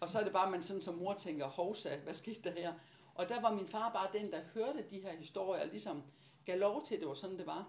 [0.01, 2.51] Og så er det bare, at man sådan som mor tænker, hovsa, hvad skete der
[2.51, 2.72] her?
[3.14, 6.03] Og der var min far bare den, der hørte de her historier, og ligesom
[6.44, 7.68] gav lov til, at det var sådan, det var.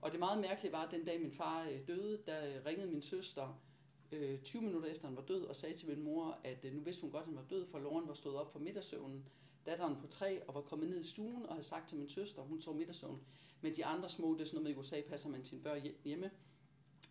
[0.00, 2.90] Og det meget mærkelige var, at den dag min far øh, døde, der øh, ringede
[2.90, 3.60] min søster
[4.12, 6.80] øh, 20 minutter efter han var død, og sagde til min mor, at øh, nu
[6.80, 9.24] vidste hun godt, at han var død, for Lauren var stået op for middagssøvnen.
[9.66, 12.42] Datteren på tre og var kommet ned i stuen og havde sagt til min søster,
[12.42, 13.20] hun så middagssøvn.
[13.60, 15.82] Men de andre små, det er sådan noget med i USA, passer man sine børn
[16.04, 16.30] hjemme,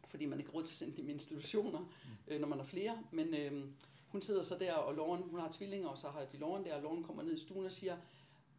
[0.08, 1.88] fordi man ikke har råd til at sende dem i institutioner, mm.
[2.28, 3.04] øh, når man er flere.
[3.12, 3.68] Men øh,
[4.08, 6.76] hun sidder så der, og Lauren, hun har tvillinger, og så har de Lauren der,
[6.76, 7.98] og Lauren kommer ned i stuen og siger,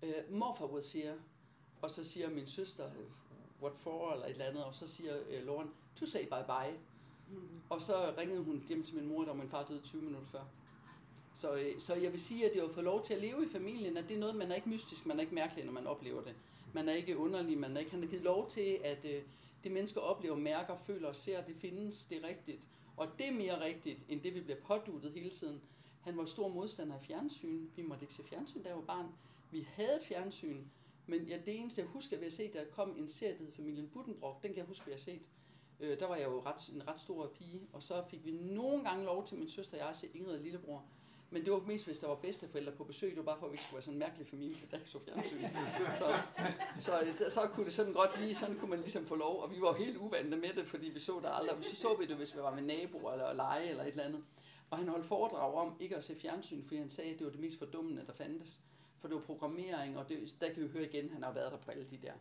[0.02, 1.14] øh, morfar was here.
[1.82, 2.90] Og så siger min søster,
[3.62, 6.78] what for, eller et eller andet, og så siger øh, Lauren, to say bye bye.
[7.28, 7.38] Mm.
[7.70, 10.44] Og så ringede hun hjem til min mor, da min far døde 20 minutter før.
[11.34, 13.48] Så, øh, så jeg vil sige, at det at få lov til at leve i
[13.48, 15.86] familien, at det er noget, man er ikke mystisk, man er ikke mærkelig, når man
[15.86, 16.34] oplever det.
[16.74, 19.22] Man er ikke underlig, man er ikke, han har givet lov til, at øh,
[19.64, 22.60] det mennesker oplever, mærker, føler og ser, det findes, det er rigtigt.
[22.96, 25.60] Og det er mere rigtigt, end det vi bliver påduttet hele tiden.
[26.00, 27.66] Han var stor modstander af fjernsyn.
[27.76, 29.06] Vi måtte ikke se fjernsyn, da jeg var barn.
[29.50, 30.64] Vi havde fjernsyn,
[31.06, 33.44] men ja, det eneste, jeg husker, at vi har set, der kom en serie, der
[33.44, 34.42] hed Familien Buddenbrock.
[34.42, 35.20] Den kan jeg huske, at jeg har set.
[35.80, 38.84] Øh, der var jeg jo ret, en ret stor pige, og så fik vi nogle
[38.84, 40.84] gange lov til min søster og jeg at se Ingrid Lillebror.
[41.30, 43.10] Men det var mest, hvis der var bedsteforældre på besøg.
[43.10, 44.98] Det var bare for, at vi ikke skulle være sådan en mærkelig familie, der så
[44.98, 45.40] fjernsyn.
[46.00, 46.18] Så,
[46.78, 49.42] så, så kunne det sådan godt lige, sådan kunne man ligesom få lov.
[49.42, 51.64] Og vi var helt uvante med det, fordi vi så der aldrig.
[51.64, 54.24] Så så vi det, hvis vi var med naboer eller lege eller et eller andet.
[54.70, 57.30] Og han holdt foredrag om ikke at se fjernsyn, fordi han sagde, at det var
[57.30, 58.60] det mest fordummende, der fandtes.
[58.98, 61.58] For det var programmering, og det, der kan vi høre igen, han har været der
[61.58, 62.12] på alle de der.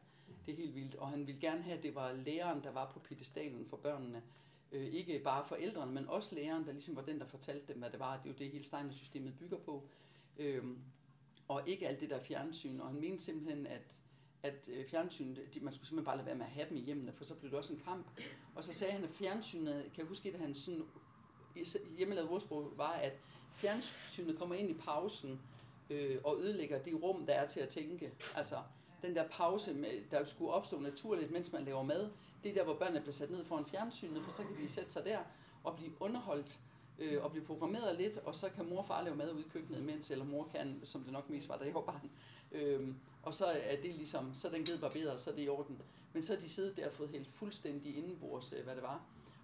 [0.45, 0.95] Det er helt vildt.
[0.95, 4.23] Og han ville gerne have, at det var læreren, der var på pedestalen for børnene.
[4.71, 7.89] Øh, ikke bare forældrene, men også læreren, der ligesom var den, der fortalte dem, hvad
[7.89, 8.17] det var.
[8.17, 9.87] Det er jo det, hele Steiner-systemet bygger på.
[10.37, 10.63] Øh,
[11.47, 12.79] og ikke alt det der fjernsyn.
[12.79, 13.95] Og han mente simpelthen, at
[14.45, 16.79] at øh, fjernsynet, de, man skulle simpelthen bare lade være med at have dem i
[16.79, 18.07] hjemmene, for så blev det også en kamp.
[18.55, 20.83] Og så sagde han, at fjernsynet, kan jeg huske, at han sådan
[21.97, 23.13] hjemmelavet ordsprog var, at
[23.53, 25.41] fjernsynet kommer ind i pausen
[25.89, 28.11] øh, og ødelægger det rum, der er til at tænke.
[28.35, 28.55] Altså,
[29.01, 32.09] den der pause, med, der skulle opstå naturligt, mens man laver mad,
[32.43, 34.91] det er der, hvor børnene bliver sat ned foran fjernsynet, for så kan de sætte
[34.91, 35.19] sig der
[35.63, 36.59] og blive underholdt
[36.99, 39.49] øh, og blive programmeret lidt, og så kan mor og far lave mad ude i
[39.53, 42.09] køkkenet imens, eller mor kan, som det nok mest var, da jeg var barn.
[42.51, 42.87] Øh,
[43.23, 45.49] og så er det ligesom, så er den givet barberet, og så er det i
[45.49, 45.81] orden.
[46.13, 49.01] Men så har de siddet der og fået helt fuldstændig indenbords, øh, hvad det var.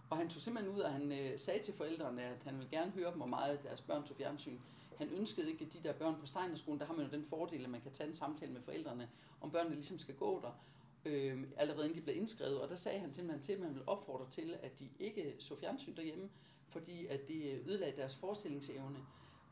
[0.09, 2.91] Og han tog simpelthen ud, og han øh, sagde til forældrene, at han ville gerne
[2.91, 4.57] høre dem, hvor meget deres børn tog fjernsyn.
[5.01, 7.63] Han ønskede ikke, at de der børn på Steinerskolen, der har man jo den fordel,
[7.63, 9.09] at man kan tage en samtale med forældrene,
[9.41, 10.51] om børnene ligesom skal gå der,
[11.05, 12.61] øh, allerede inden de blev indskrevet.
[12.61, 15.55] Og der sagde han simpelthen til, at man ville opfordre til, at de ikke så
[15.55, 16.29] fjernsyn derhjemme,
[16.69, 18.99] fordi at det ødelagde deres forestillingsevne.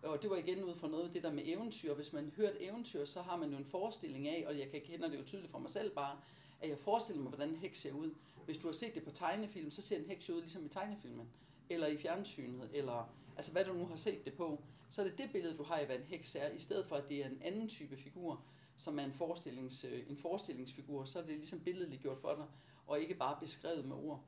[0.03, 1.93] Og det var igen ud fra noget det der med eventyr.
[1.93, 4.81] Hvis man hører et eventyr, så har man jo en forestilling af, og jeg kan
[4.81, 6.17] kende det jo tydeligt for mig selv bare,
[6.62, 8.15] at jeg forestiller mig, hvordan en heks ser ud.
[8.45, 11.29] Hvis du har set det på tegnefilm, så ser en heks ud ligesom i tegnefilmen,
[11.69, 13.09] eller i fjernsynet, eller
[13.39, 14.62] altså hvad du nu har set det på.
[14.89, 16.95] Så er det det billede, du har i hvad en heks er, i stedet for
[16.95, 18.43] at det er en anden type figur,
[18.78, 22.45] som er en, forestillings, øh, en forestillingsfigur, så er det ligesom billedligt gjort for dig,
[22.88, 24.23] og ikke bare beskrevet med ord.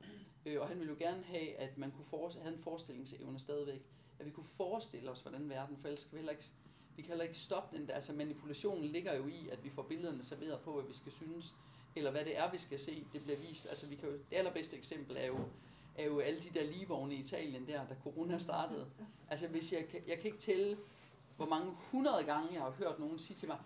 [0.46, 3.82] Øh, og han ville jo gerne have, at man kunne for, have en forestillingsevne stadigvæk.
[4.18, 6.44] At vi kunne forestille os, hvordan verden, for ellers kan vi heller ikke,
[6.96, 7.94] vi kan heller ikke stoppe den der.
[7.94, 11.54] Altså manipulationen ligger jo i, at vi får billederne serveret på, hvad vi skal synes,
[11.96, 13.66] eller hvad det er, vi skal se, det bliver vist.
[13.66, 15.38] Altså vi kan jo, det allerbedste eksempel er jo,
[15.96, 18.86] er jo alle de der ligevogne i Italien der, da corona startede.
[19.30, 20.78] Altså hvis jeg, jeg kan ikke tælle,
[21.36, 23.58] hvor mange hundrede gange jeg har hørt nogen sige til mig,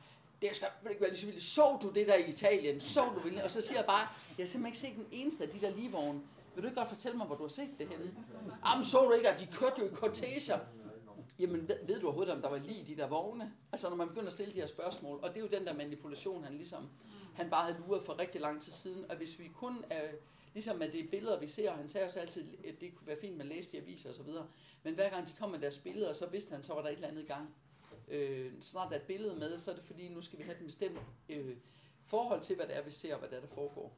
[0.42, 1.42] det skal ikke være lige så vildt.
[1.42, 2.80] Så du det der i Italien?
[2.80, 3.42] Så du vildt?
[3.42, 4.08] Og så siger jeg bare,
[4.38, 6.20] jeg har simpelthen ikke set den eneste af de der ligevogne.
[6.54, 8.14] Vil du ikke godt fortælle mig, hvor du har set det henne?
[8.66, 10.58] Jamen så du ikke, at de kørte jo i korteger.
[11.38, 13.52] Jamen ved, ved du overhovedet, om der var lige de der vogne?
[13.72, 15.20] Altså når man begynder at stille de her spørgsmål.
[15.22, 16.88] Og det er jo den der manipulation, han ligesom,
[17.34, 19.10] han bare havde luret for rigtig lang tid siden.
[19.10, 20.02] Og hvis vi kun er,
[20.56, 23.36] ligesom med de billeder, vi ser, han sagde også altid, at det kunne være fint,
[23.36, 24.28] man læste i aviser osv.
[24.82, 26.94] Men hver gang de kom med deres billeder, så vidste han, så var der et
[26.94, 27.54] eller andet i gang
[28.08, 30.64] øh, snart er et billede med, så er det fordi, nu skal vi have et
[30.64, 31.56] bestemt øh,
[32.06, 33.96] forhold til, hvad det er, vi ser, og hvad det er, der foregår.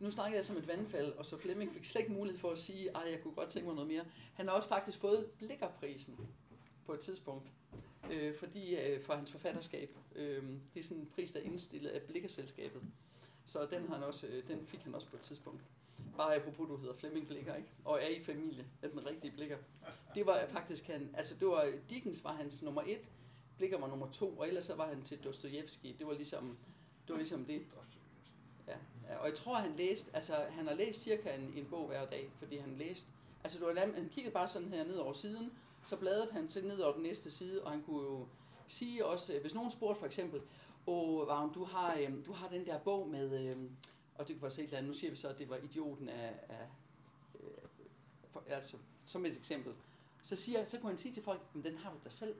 [0.00, 2.58] Nu snakkede jeg som et vandfald, og så Flemming fik slet ikke mulighed for at
[2.58, 4.04] sige, at jeg kunne godt tænke mig noget mere.
[4.34, 6.16] Han har også faktisk fået Blikkerprisen
[6.86, 7.48] på et tidspunkt,
[8.12, 9.96] øh, fordi øh, for hans forfatterskab.
[10.14, 10.42] Øh,
[10.74, 12.82] det er sådan en pris, der er indstillet af Blikkerselskabet.
[13.46, 15.60] Så den, har han også, øh, den fik han også på et tidspunkt.
[16.16, 17.68] Bare apropos, du hedder Flemming Blikker, ikke?
[17.84, 19.58] Og er i familie med den rigtige Blikker.
[20.14, 23.10] Det var faktisk han, altså det var, Dickens var hans nummer et,
[23.56, 25.96] Blikker var nummer to, og ellers så var han til Dostojevski.
[25.98, 26.56] Det var ligesom
[27.08, 27.14] det.
[27.14, 27.62] Var ligesom det.
[28.66, 28.76] Ja.
[29.08, 29.16] ja.
[29.16, 32.30] Og jeg tror, han læste, altså han har læst cirka en, en bog hver dag,
[32.38, 33.06] fordi han læste,
[33.44, 35.52] altså det var, han kiggede bare sådan her ned over siden,
[35.84, 38.26] så bladrede han til ned over den næste side, og han kunne jo
[38.68, 40.40] sige også, øh, hvis nogen spurgte for eksempel,
[40.86, 43.76] åh, Vagn, du har, øhm, du har den der bog med, øhm,
[44.14, 44.88] og det kunne være så et eller andet.
[44.88, 46.68] Nu siger vi så, at det var idioten af, af
[47.40, 47.68] øh,
[48.28, 49.72] for, altså, som et eksempel.
[50.22, 52.34] Så, siger, så kunne han sige til folk, men den har du da selv.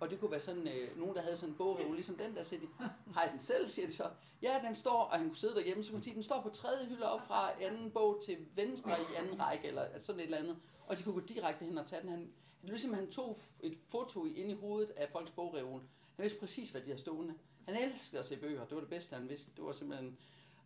[0.00, 2.42] Og det kunne være sådan, øh, nogen, der havde sådan en bog, ligesom den der,
[2.42, 2.68] sagde de,
[3.14, 4.10] har den selv, siger de så.
[4.42, 6.48] Ja, den står, og han kunne sidde derhjemme, så kunne han sige, den står på
[6.48, 10.38] tredje hylde op fra anden bog til venstre i anden række, eller sådan et eller
[10.38, 10.56] andet.
[10.86, 12.10] Og de kunne gå direkte hen og tage den.
[12.10, 15.82] Han, det ligesom, han tog et foto ind i hovedet af folks bogreol.
[16.16, 17.34] Han vidste præcis, hvad de har stående.
[17.68, 18.64] Han elskede at se bøger.
[18.64, 19.50] Det var det bedste, han vidste.
[19.56, 20.18] Det var simpelthen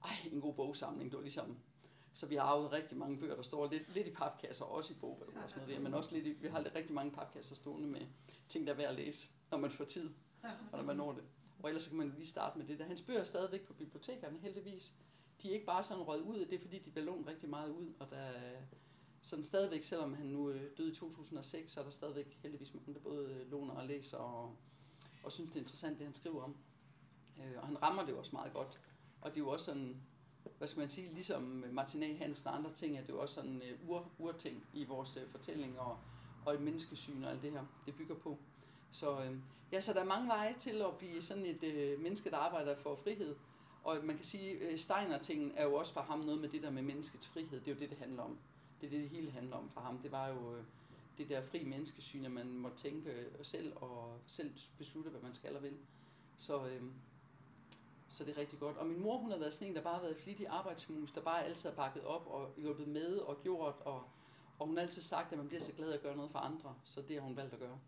[0.04, 1.10] ej, en god bogsamling.
[1.10, 1.58] Det var ligesom,
[2.14, 4.96] så vi har arvet rigtig mange bøger, der står lidt, lidt i papkasser, også i
[5.00, 7.54] bog og sådan noget der, men også lidt i, vi har lidt, rigtig mange papkasser
[7.54, 8.06] stående med
[8.48, 10.10] ting, der er værd at læse, når man får tid,
[10.72, 11.24] og når man når det.
[11.62, 12.84] Og ellers så kan man lige starte med det der.
[12.84, 14.92] Hans bøger er stadigvæk på bibliotekerne, heldigvis.
[15.42, 17.70] De er ikke bare sådan røget ud, det er fordi, de bliver lånt rigtig meget
[17.70, 18.60] ud, og der er
[19.22, 22.94] sådan stadigvæk, selvom han nu øh, døde i 2006, så er der stadigvæk heldigvis mange,
[22.94, 24.56] der både øh, låner og læser og,
[25.28, 26.56] og synes, det er interessant, det han skriver om.
[27.38, 28.80] Øh, og han rammer det jo også meget godt.
[29.20, 29.96] Og det er jo også sådan,
[30.58, 33.34] hvad skal man sige, ligesom Martinet Hansen og andre ting, at det er jo også
[33.34, 35.98] sådan uh, ur, urting i vores uh, fortælling og,
[36.46, 38.38] og et menneskesyn og alt det her, det bygger på.
[38.92, 39.36] Så, øh,
[39.72, 42.76] ja, så der er mange veje til at blive sådan et øh, menneske, der arbejder
[42.76, 43.36] for frihed.
[43.84, 46.70] Og man kan sige, uh, Steiner-tingen er jo også for ham noget med det der
[46.70, 47.60] med menneskets frihed.
[47.60, 48.38] Det er jo det, det handler om.
[48.80, 49.98] Det er det, det hele handler om for ham.
[49.98, 50.64] Det var jo Øh,
[51.18, 55.56] det der fri menneskesyn, at man må tænke selv og selv beslutte, hvad man skal
[55.56, 55.76] og vil.
[56.38, 56.90] Så, uh,
[58.08, 58.76] så det er rigtig godt.
[58.76, 61.20] Og min mor, hun har været sådan en, der bare har været flittig arbejdsmus, der
[61.20, 63.74] bare altid har bakket op og hjulpet med og gjort.
[63.80, 64.04] Og,
[64.58, 66.74] og hun har altid sagt, at man bliver så glad at gøre noget for andre,
[66.84, 67.78] så det har hun valgt at gøre.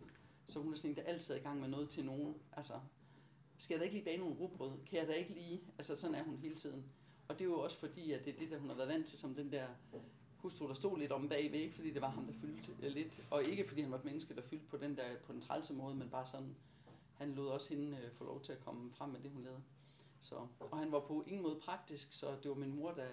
[0.47, 2.35] Så hun er sådan en, der altid er i gang med noget til nogen.
[2.53, 2.75] Altså,
[3.59, 4.73] skal jeg da ikke lige bage nogle rugbrød?
[4.87, 5.61] Kan jeg da ikke lige?
[5.79, 6.85] Altså, sådan er hun hele tiden.
[7.29, 9.07] Og det er jo også fordi, at det er det, der hun har været vant
[9.07, 9.66] til, som den der
[10.42, 13.22] hustru, der stod lidt om bagved, ikke fordi det var ham, der fyldte øh, lidt,
[13.31, 15.72] og ikke fordi han var et menneske, der fyldte på den der på den trælse
[15.72, 16.57] måde, men bare sådan,
[17.14, 19.62] han lod også hende øh, få lov til at komme frem med det, hun lavede.
[20.20, 23.07] Så, og han var på ingen måde praktisk, så det var min mor, der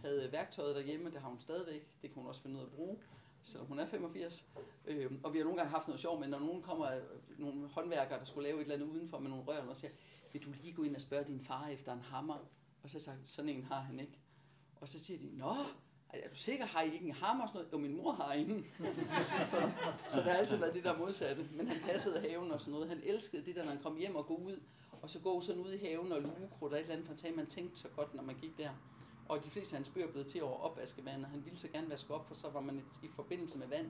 [0.00, 2.72] havde værktøjet derhjemme, det har hun stadigvæk, det kan hun også finde ud af at
[2.72, 2.98] bruge,
[3.42, 4.46] selvom hun er 85.
[4.86, 7.02] Øh, og vi har nogle gange haft noget sjov, men når nogen kommer, øh,
[7.38, 9.90] nogle håndværkere, der skulle lave et eller andet udenfor med nogle rør, og siger,
[10.32, 12.38] vil du lige gå ind og spørge din far efter en hammer?
[12.82, 14.18] Og så sagt, sådan en har han ikke.
[14.80, 15.54] Og så siger de, nå,
[16.12, 17.72] er du sikker, har I ikke en hammer og sådan noget?
[17.72, 18.66] Jo, min mor har en.
[19.52, 19.70] så,
[20.08, 21.48] så der har altid været det der modsatte.
[21.52, 22.88] Men han passede haven og sådan noget.
[22.88, 24.60] Han elskede det der, når han kom hjem og gå ud
[25.02, 27.36] og så gå sådan ud i haven og lugekrudt og et eller andet, for at
[27.36, 28.70] man tænkte så godt, når man gik der.
[29.28, 31.90] Og de fleste af hans bøger blev til over opvaskevand, og han ville så gerne
[31.90, 33.86] vaske op, for så var man et, i forbindelse med vand,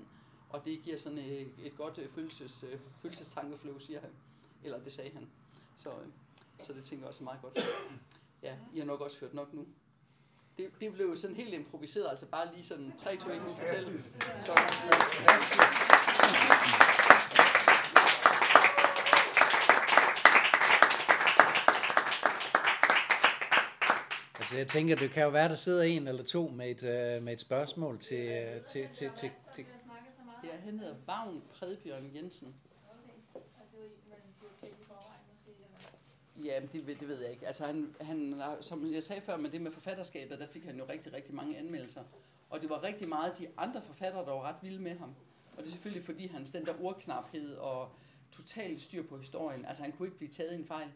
[0.50, 4.11] og det giver sådan et, et godt øh, følelses, øh, følelsestankeflow, siger han.
[4.64, 5.29] Eller det sagde han.
[5.76, 6.07] Så, øh,
[6.59, 7.59] så det tænker jeg også meget godt.
[8.42, 9.66] Ja, I har nok også hørt nok nu.
[10.57, 14.03] Det, det blev sådan helt improviseret, altså bare lige sådan 3, 2, 1, nu fortælle.
[14.42, 14.53] Så,
[24.38, 27.23] Altså jeg tænker, det kan jo være, der sidder en eller to med et, øh,
[27.23, 29.66] med et spørgsmål til, øh, til, til, til, til,
[30.45, 32.55] Ja, han hedder Vagn Predbjørn Jensen.
[36.44, 37.46] Ja, det, det ved jeg ikke.
[37.46, 40.85] Altså han, han, som jeg sagde før med det med forfatterskabet, der fik han jo
[40.88, 42.03] rigtig, rigtig mange anmeldelser.
[42.51, 45.14] Og det var rigtig meget de andre forfattere, der var ret vilde med ham.
[45.53, 47.88] Og det er selvfølgelig fordi hans den der ordknaphed og
[48.33, 49.64] totalt styr på historien.
[49.64, 50.88] Altså han kunne ikke blive taget i en fejl.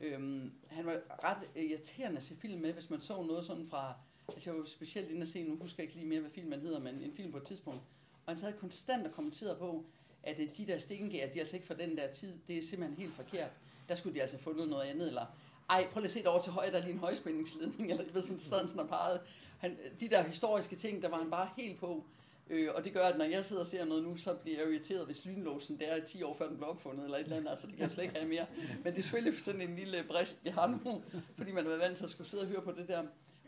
[0.00, 3.94] Øhm, han var ret irriterende at se film med, hvis man så noget sådan fra...
[4.28, 6.60] Altså jeg var specielt inde at se, nu husker jeg ikke lige mere, hvad filmen
[6.60, 7.80] hedder, men en film på et tidspunkt.
[8.26, 9.84] Og han sad konstant og kommenterede på,
[10.22, 12.38] at øh, de der stengær, de er altså ikke fra den der tid.
[12.48, 13.50] Det er simpelthen helt forkert.
[13.88, 15.26] Der skulle de altså have fundet noget andet, eller
[15.70, 18.22] ej, prøv lige at se over til højre, der er lige en højspændingsledning, eller ved
[18.22, 19.20] sådan, sådan, sådan peget.
[19.58, 22.04] Han, de der historiske ting, der var han bare helt på.
[22.50, 24.70] Øh, og det gør, at når jeg sidder og ser noget nu, så bliver jeg
[24.70, 27.50] irriteret, hvis lynlåsen der er 10 år før den blev opfundet, eller et eller andet.
[27.50, 28.46] Altså, det kan jeg slet ikke have mere.
[28.84, 31.02] Men det er selvfølgelig sådan en lille brist, vi har nu,
[31.36, 33.02] fordi man er vant til at skulle sidde og høre på det der.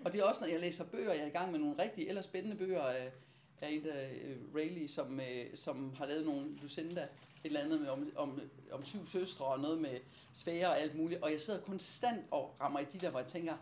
[0.05, 2.09] Og det er også, når jeg læser bøger, jeg er i gang med nogle rigtig
[2.09, 3.13] eller spændende bøger af,
[3.61, 7.09] af en der uh, Rayleigh, som, uh, som har lavet nogle Lucinda, et
[7.45, 8.41] eller andet med, om, om,
[8.73, 9.99] om syv søstre og noget med
[10.35, 11.23] sfære og alt muligt.
[11.23, 13.57] Og jeg sidder konstant og rammer i de der, hvor jeg tænker,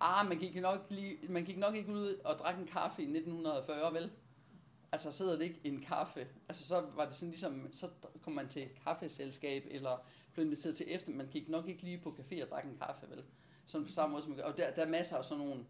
[0.00, 3.04] ah, man gik nok, lige, man gik nok ikke ud og drak en kaffe i
[3.04, 4.10] 1940, vel?
[4.92, 6.28] Altså sidder det ikke en kaffe.
[6.48, 7.88] Altså så var det sådan ligesom, så
[8.22, 11.98] kom man til et kaffeselskab, eller blev inviteret til efter, man gik nok ikke lige
[11.98, 13.24] på café og drak en kaffe, vel?
[13.66, 15.64] Sådan på samme måde som, og der, der er masser af sådan nogle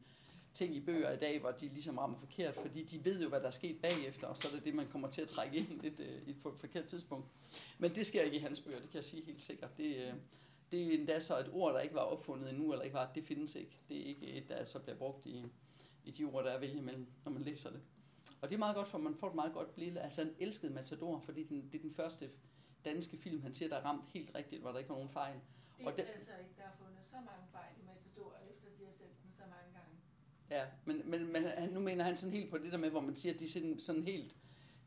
[0.53, 3.41] ting i bøger i dag, hvor de ligesom rammer forkert, fordi de ved jo, hvad
[3.41, 5.81] der er sket bagefter, og så er det det, man kommer til at trække ind
[5.81, 7.27] lidt øh, i et for- forkert tidspunkt.
[7.79, 9.77] Men det sker ikke i hans bøger, det kan jeg sige helt sikkert.
[9.77, 10.15] Det, øh,
[10.71, 13.25] det er endda så et ord, der ikke var opfundet endnu, eller ikke var, det
[13.25, 13.81] findes ikke.
[13.89, 15.45] Det er ikke et, der så bliver brugt i,
[16.05, 17.81] i de ord, der er at vælge imellem, når man læser det.
[18.43, 20.01] Og det er meget godt, for man får et meget godt billede.
[20.01, 22.31] Altså han elskede Matador, fordi den, det er den første
[22.85, 25.35] danske film, han siger, der er ramt helt rigtigt, hvor der ikke var nogen fejl.
[25.79, 28.69] Det Og er det- altså ikke, der er fundet så mange fejl i Matador, efter
[28.79, 29.95] de har sendt den så mange gange.
[30.57, 33.01] Ja, men, men, men han, nu mener han sådan helt på det der med, hvor
[33.01, 34.37] man siger, at de er sådan, sådan helt,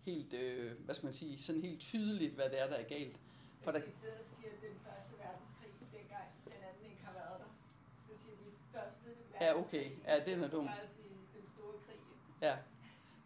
[0.06, 3.18] helt øh, hvad skal man sige, sådan helt tydeligt, hvad det er, der er galt.
[3.62, 7.14] For der, de sidder og siger, at den første verdenskrig, dengang den anden ikke har
[7.14, 7.52] været der.
[8.08, 9.42] Så siger de første verdenskrig.
[9.42, 9.86] Ja, okay.
[10.08, 10.66] Ja, den er dum.
[10.98, 12.00] Sige, den store krig.
[12.42, 12.56] ja,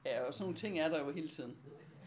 [0.05, 1.57] ja, og sådan nogle ting er der jo hele tiden.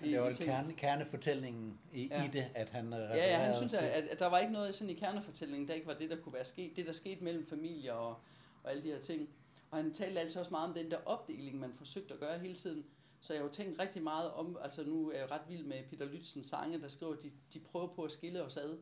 [0.05, 2.25] Det var jo kerne, kernefortællingen i, Ja.
[2.25, 3.79] i det, at han øh, Ja, ja, han refererede synes, til.
[3.85, 6.17] at, at, at der var ikke noget sådan i kernefortællingen, der ikke var det, der
[6.17, 6.77] kunne være sket.
[6.77, 8.17] Det, der skete mellem familier og,
[8.65, 9.29] og alle de her ting.
[9.73, 12.55] Og han talte altså også meget om den der opdeling, man forsøgte at gøre hele
[12.55, 12.85] tiden.
[13.21, 15.83] Så jeg har jo tænkt rigtig meget om, altså nu er jeg ret vild med
[15.91, 18.79] Peter Lützens sange, der skriver, at de, de prøver på at skille os ad.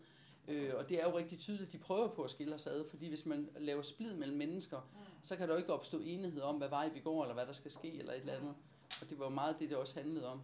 [0.48, 2.84] Øh, og det er jo rigtig tydeligt, at de prøver på at skille os ad,
[2.88, 4.90] fordi hvis man laver splid mellem mennesker,
[5.22, 7.52] så kan der jo ikke opstå enighed om, hvad vej vi går, eller hvad der
[7.52, 8.54] skal ske, eller et eller andet.
[9.02, 10.40] Og det var jo meget det, det også handlede om.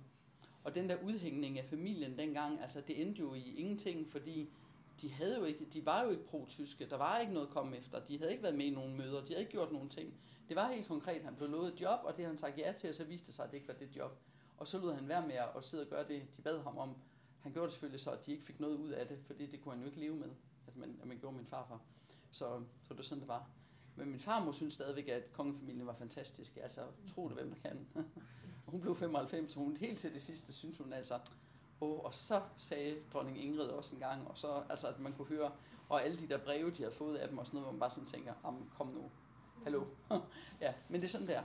[0.64, 4.50] Og den der udhængning af familien dengang, altså det endte jo i ingenting, fordi
[5.00, 7.76] de, havde jo ikke, de var jo ikke pro-tyske, der var ikke noget at komme
[7.76, 10.14] efter, de havde ikke været med i nogen møder, de havde ikke gjort nogen ting.
[10.48, 12.72] Det var helt konkret, han blev lovet et job, og det havde han sagt ja
[12.72, 14.18] til, og så viste det sig, at det ikke var det job.
[14.56, 16.96] Og så lod han være med at sidde og gøre det, de bad ham om.
[17.40, 19.60] Han gjorde det selvfølgelig så, at de ikke fik noget ud af det, fordi det
[19.60, 20.30] kunne han jo ikke leve med,
[20.66, 21.80] at man, at man gjorde min farfar.
[22.30, 23.50] Så, så det var sådan, det var.
[23.96, 26.58] Men min farmor synes stadigvæk, at kongefamilien var fantastisk.
[26.62, 27.86] Altså, tro det, hvem der kan.
[28.66, 31.20] Hun blev 95, så hun helt til det sidste synes hun altså,
[31.80, 35.28] oh, og så sagde dronning Ingrid også en gang, og så, altså, at man kunne
[35.28, 35.50] høre,
[35.88, 37.80] og alle de der breve, de havde fået af dem og sådan noget, hvor man
[37.80, 39.10] bare sådan tænker, "Jamen, kom nu,
[39.64, 39.84] hallo.
[40.60, 41.42] ja, men det er sådan der.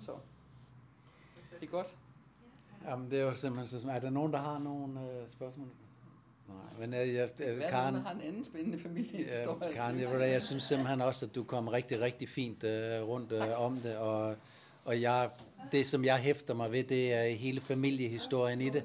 [0.00, 0.12] Så,
[1.60, 1.96] det er godt.
[2.84, 3.88] Jamen, det er jo simpelthen så.
[3.88, 5.68] Er der nogen, der har nogle øh, spørgsmål?
[6.48, 9.66] Nej, men jeg, øh, er Karen, har en anden spændende familiehistorie?
[9.68, 13.32] Ja, Karen, jeg, jeg synes simpelthen også, at du kom rigtig, rigtig fint øh, rundt
[13.32, 14.36] øh, om det, og,
[14.84, 15.30] og jeg,
[15.72, 18.84] det, som jeg hæfter mig ved, det er hele familiehistorien i det,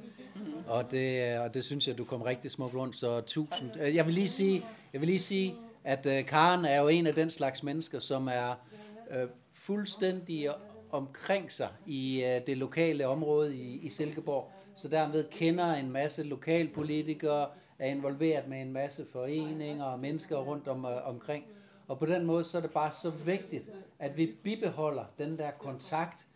[0.67, 3.71] og det, og det synes jeg, du kom rigtig smukt rundt, så tusind.
[3.81, 7.07] Øh, jeg vil lige sige, jeg vil lige sige at øh, Karen er jo en
[7.07, 8.55] af den slags mennesker, som er
[9.11, 10.49] øh, fuldstændig
[10.91, 16.23] omkring sig i øh, det lokale område i, i Silkeborg, så derved kender en masse
[16.23, 17.47] lokalpolitikere,
[17.79, 21.45] er involveret med en masse foreninger og mennesker rundt om, øh, omkring.
[21.87, 25.51] Og på den måde, så er det bare så vigtigt, at vi bibeholder den der
[25.51, 26.27] kontakt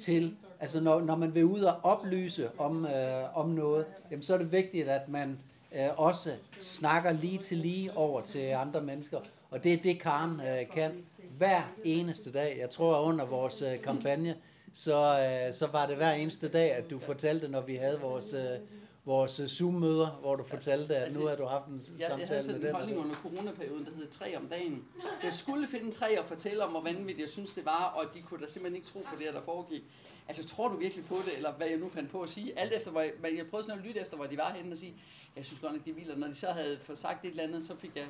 [0.00, 4.34] til, altså når, når man vil ud og oplyse om, øh, om noget, jamen så
[4.34, 5.38] er det vigtigt, at man
[5.74, 9.18] øh, også snakker lige til lige over til andre mennesker.
[9.50, 10.92] Og det er det, Karen øh, kan
[11.38, 12.58] hver eneste dag.
[12.60, 14.36] Jeg tror, at under vores øh, kampagne,
[14.72, 18.34] så, øh, så var det hver eneste dag, at du fortalte, når vi havde vores,
[18.34, 18.58] øh,
[19.04, 22.06] vores øh, Zoom-møder, hvor du fortalte, at Altså, nu har du haft en Jeg, jeg
[22.08, 22.74] havde samtale sådan med en den.
[22.74, 23.04] og holdning den.
[23.04, 24.84] under coronaperioden, der hed tre om dagen.
[25.22, 28.22] Jeg skulle finde tre og fortælle om, hvor vanvittigt jeg synes, det var, og de
[28.22, 29.82] kunne da simpelthen ikke tro på det, der foregik.
[30.28, 32.58] Altså, tror du virkelig på det, eller hvad jeg nu fandt på at sige?
[32.58, 34.72] Alt efter, hvor jeg, men jeg prøvede sådan at lytte efter, hvor de var henne
[34.72, 34.94] og sige,
[35.36, 37.62] jeg synes godt nok, er vildt, når de så havde fået sagt et eller andet,
[37.62, 38.06] så fik jeg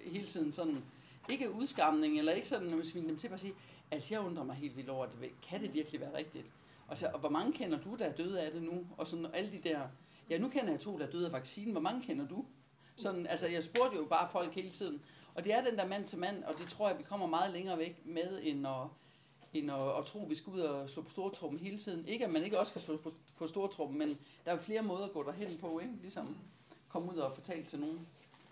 [0.00, 0.84] hele tiden sådan
[1.28, 3.54] ikke udskamning, eller ikke sådan, når man sviner dem til, at sige,
[3.90, 5.30] altså jeg undrer mig helt vildt over, det.
[5.48, 6.46] kan det virkelig være rigtigt?
[6.88, 8.86] Og, så, og hvor mange kender du, der er døde af det nu?
[8.96, 9.80] Og sådan alle de der,
[10.30, 12.44] ja nu kender jeg to, der døde af vaccinen, hvor mange kender du?
[12.96, 15.02] Sådan, altså jeg spurgte jo bare folk hele tiden.
[15.34, 17.52] Og det er den der mand til mand, og det tror jeg, vi kommer meget
[17.52, 18.86] længere væk med, end at,
[19.54, 22.08] end at, at tro, at vi skal ud og slå på stortrummen hele tiden.
[22.08, 25.04] Ikke at man ikke også skal slå på, på stortrummen, men der er flere måder
[25.04, 25.94] at gå derhen på, ikke?
[26.00, 26.36] Ligesom
[26.88, 28.06] komme ud og fortælle til nogen.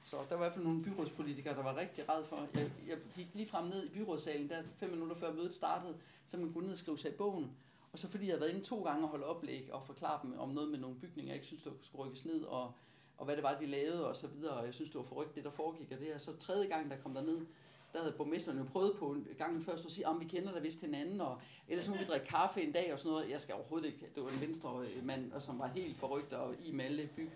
[0.04, 2.48] Så der var i hvert fald nogle byrådspolitikere, der var rigtig ræd for.
[2.54, 5.94] Jeg, jeg gik lige frem ned i byrådssalen, der fem minutter før mødet startede,
[6.26, 7.50] så man kunne ned og skrive sig i bogen.
[7.94, 10.38] Og så fordi jeg havde været inde to gange og holde oplæg og forklare dem
[10.38, 12.72] om noget med nogle bygninger, jeg ikke synes, der skulle rykkes ned, og,
[13.18, 14.52] og hvad det var, de lavede og så videre.
[14.52, 16.06] Og jeg synes, det var forrygt, det der foregik af det.
[16.06, 16.18] her.
[16.18, 17.46] så tredje gang, der kom der ned,
[17.92, 20.80] der havde borgmesteren jo prøvet på gangen først at sige, om vi kender dig vist
[20.80, 23.30] hinanden, og ellers må vi drikke kaffe en dag og sådan noget.
[23.30, 26.32] Jeg skal overhovedet ikke, det var en venstre øh, mand, og som var helt forrygt
[26.32, 27.30] og i med alle byg,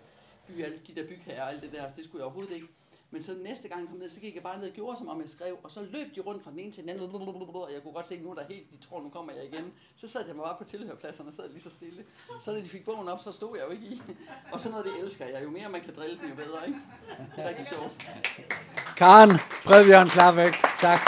[0.47, 2.69] by, alle de der bygherrer og alt det der, så det skulle jeg overhovedet ikke.
[3.11, 5.09] Men så næste gang jeg kom ned, så gik jeg bare ned og gjorde, som
[5.09, 7.73] om jeg skrev, og så løb de rundt fra den ene til den anden, og
[7.73, 9.73] jeg kunne godt se, at nu der helt, de tror, nu kommer jeg igen.
[9.97, 12.05] Så sad jeg mig bare på tilhørpladserne og sad lige så stille.
[12.41, 14.03] Så da de fik bogen op, så stod jeg jo ikke i.
[14.53, 15.45] Og sådan noget, det elsker jeg.
[15.45, 16.79] Jo mere man kan drille dem, jo bedre, ikke?
[17.37, 18.11] Det er rigtig sjovt.
[18.97, 19.31] Karen
[19.65, 21.01] Bredbjørn Klarvæk, tak.